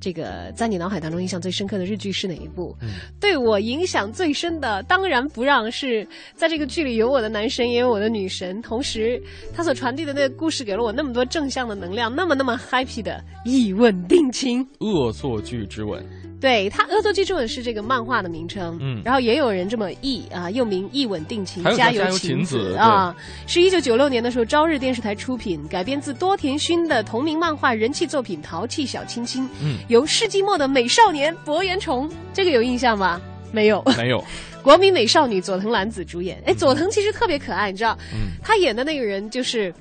[0.03, 2.77] 这个在你脑海当中印象最深刻的日剧是哪一部？
[3.21, 9.23] 对我影响最深的，当然不让是在这个剧里有我的男神，也有我的女神，同时
[9.55, 14.67] 他所传递的那个故事给了我那么多正向的能量，那么那么 happy 的《一吻定情》。
[14.81, 16.05] 恶作剧之吻。
[16.41, 23.15] 对他，《恶作剧之吻》是这个漫画的名称，嗯，然后也有人这么译啊，又名《一吻定情》，加油晴子啊，
[23.47, 33.21] 是一九九六年的时候朝日电视台出品，改编自多田薰的同名漫画人气作品《淘气小亲亲》，嗯，由世纪末的美少年博彦崇，这个有印象吗？
[33.53, 34.25] 没有， 没有。
[34.63, 39.73] 国民美少女佐藤蓝子主演，哎，佐藤其实特别可爱，你知道，嗯，她演的那个人就是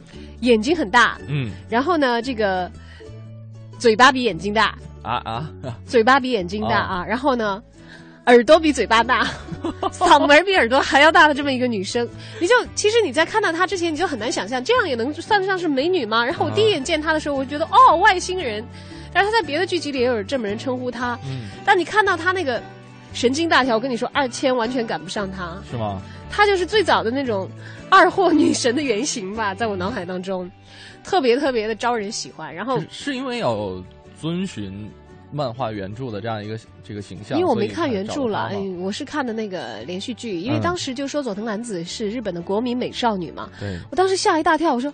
[0.42, 2.70] 眼睛很大，嗯，然后呢，这个
[3.80, 4.78] 嘴巴比眼睛大。
[5.02, 5.50] 啊啊！
[5.88, 7.64] 嘴巴比眼睛大啊，然后呢，
[8.26, 9.28] 耳朵比嘴巴大，
[9.92, 12.08] 嗓门比耳朵还要大的这么一个女生，
[12.40, 16.24] 你就其实你在看到她之前，你就很难想象这样也能算得上是美女吗？
[16.24, 18.64] 然后我第一眼见她的时候，我就觉得哦，外星人。
[19.14, 21.18] 但是他在别的剧集里也有这么人称呼他。
[21.26, 21.50] 嗯。
[21.66, 22.62] 但你看到他那个
[23.14, 25.58] 神经大条，我跟你说，二千完全赶不上他。
[25.70, 26.02] 是吗？
[26.30, 27.50] 他就是最早的那种
[27.90, 30.50] 二货女神的原型吧，在我脑海当中，
[31.04, 32.54] 特别特别的招人喜欢。
[32.54, 33.84] 然后是因为有。
[34.22, 34.88] 遵循
[35.32, 40.40] 漫画原著的这样一个这个形象，因为我没看原著了，我是看的那个连续剧。
[40.40, 44.94] 因为当时就说佐藤蓝子是日本的国民美少女嘛，对我当时吓一大跳，我说。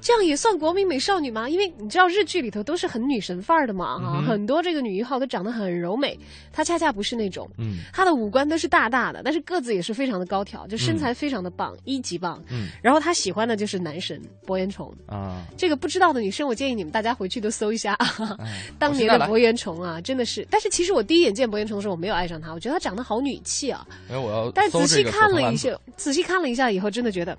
[0.00, 1.48] 这样也算国民美少女吗？
[1.48, 6.18] 因为你知道日剧里头都是很女神范儿的嘛，哈，很多这个女一号都长得很柔美，
[6.52, 14.94] 她恰恰不是那种，嗯，她的五官都是大大的，但是个子也是非常的高挑，就身材非常的棒，一级棒，嗯，然后她喜欢的就是男神博彦崇。
[15.06, 17.98] 啊，这个不知道的女生，我建议你们大家回去都搜一下，
[18.78, 27.36] 当年的博彦崇啊，真的是，但是其实我第一眼见博彦崇的时候，我没有爱上他，我觉得他长得好女气啊，因为我要，但仔细看了一下，仔细看了一下以后，真的觉得。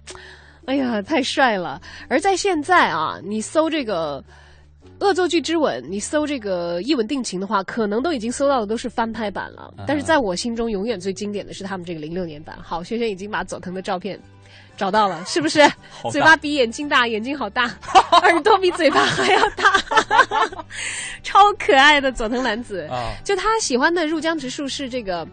[0.70, 1.82] 哎呀，太帅了！
[2.08, 4.24] 而在现在啊，你搜这个
[5.04, 9.74] 《恶作剧之吻》，你搜这个《一吻定情》的话，可能都已经搜到的都是翻拍版了。
[9.88, 12.56] 但是在我心中，永远最经典的是他们这个零六年版。
[12.62, 14.20] 好，轩轩已经把佐藤的照片
[14.78, 15.68] 找到了， 是不是？
[16.12, 17.64] 嘴巴比眼睛大，眼睛好大，
[18.22, 19.74] 耳朵比嘴巴还要大，
[21.24, 22.82] 超可爱的佐藤蓝子。
[22.92, 25.28] 啊，就他喜欢的入江直树是这个。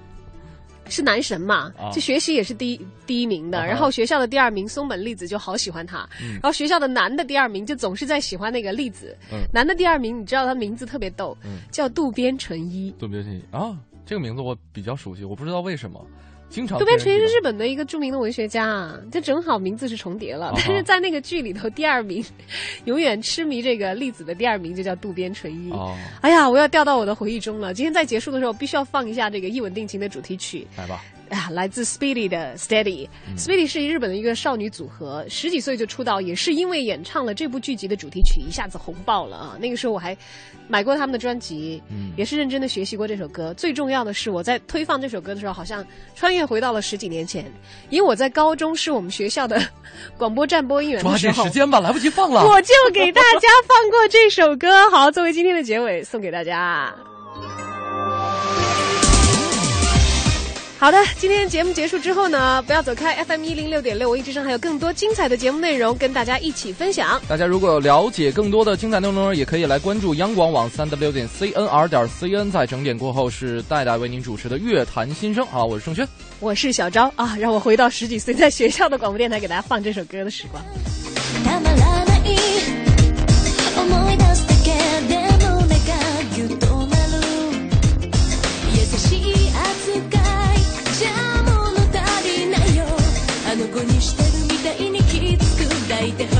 [0.88, 1.72] 是男神嘛？
[1.92, 9.16] 就学习也是第一第一名的，然后学校的第二名松本粒子就好喜欢他，然后学校的男的第二名就总是在喜欢那个粒子。
[9.52, 11.36] 男的第二名，你知道他名字特别逗，
[11.70, 12.90] 叫渡边淳一。
[12.98, 16.04] 渡边淳一啊，这个名字我比较熟悉，我不知道为什么。
[16.48, 22.24] 渡边淳一是日本的一个著名的文学家啊，这正好名字是重叠了，但是在那个剧里头，第二名
[22.84, 25.70] 永远痴迷这个粒子的第二名就叫渡边淳一。
[25.72, 27.74] 哦，哎呀，我要掉到我的回忆中了。
[27.74, 30.66] 今天在结束的时候，必须要放一下这个《一吻定情》的主题曲。
[30.78, 31.02] 来吧。
[31.28, 33.08] 啊，来自 Speedy 的 Steady。
[33.36, 39.56] Speedy 是日本的一个少女组合，十几岁就出道，也是因为演唱了这部剧集的主题曲，一下子红爆了啊！
[39.60, 40.16] 那个时候我还
[40.68, 41.82] 买过他们的专辑，
[42.16, 43.52] 也是认真的学习过这首歌。
[43.54, 47.44] 最重要的是，我在推放这首歌的时候，好像穿越回到了十几年前，
[47.90, 49.60] 因为我在高中是我们学校的
[50.16, 51.34] 广播站播音员的时候。
[51.34, 52.46] 抓紧时间吧，来不及放了。
[52.46, 56.94] 我就给大家放过这首歌，好，作为今天的结尾送给大家。
[60.78, 67.18] 好的，今天节目结束之后呢，不要走开，FM 一零六点六，我一直上还有更多精彩的节目内容跟大家一起分享。
[67.26, 72.50] 大家如果了解更多的精彩内容，也可以来关注央广网三 W 点 CNR 点 CN。
[72.50, 75.46] 在整点过后是戴戴为您主持的乐坛新生。
[75.46, 76.06] 好，我是盛轩，
[76.40, 80.62] 我是小昭啊，让我回到十几岁在学校的广播电台给大家放这首歌的时光。
[93.82, 96.35] にしてるみたいにきつく抱いて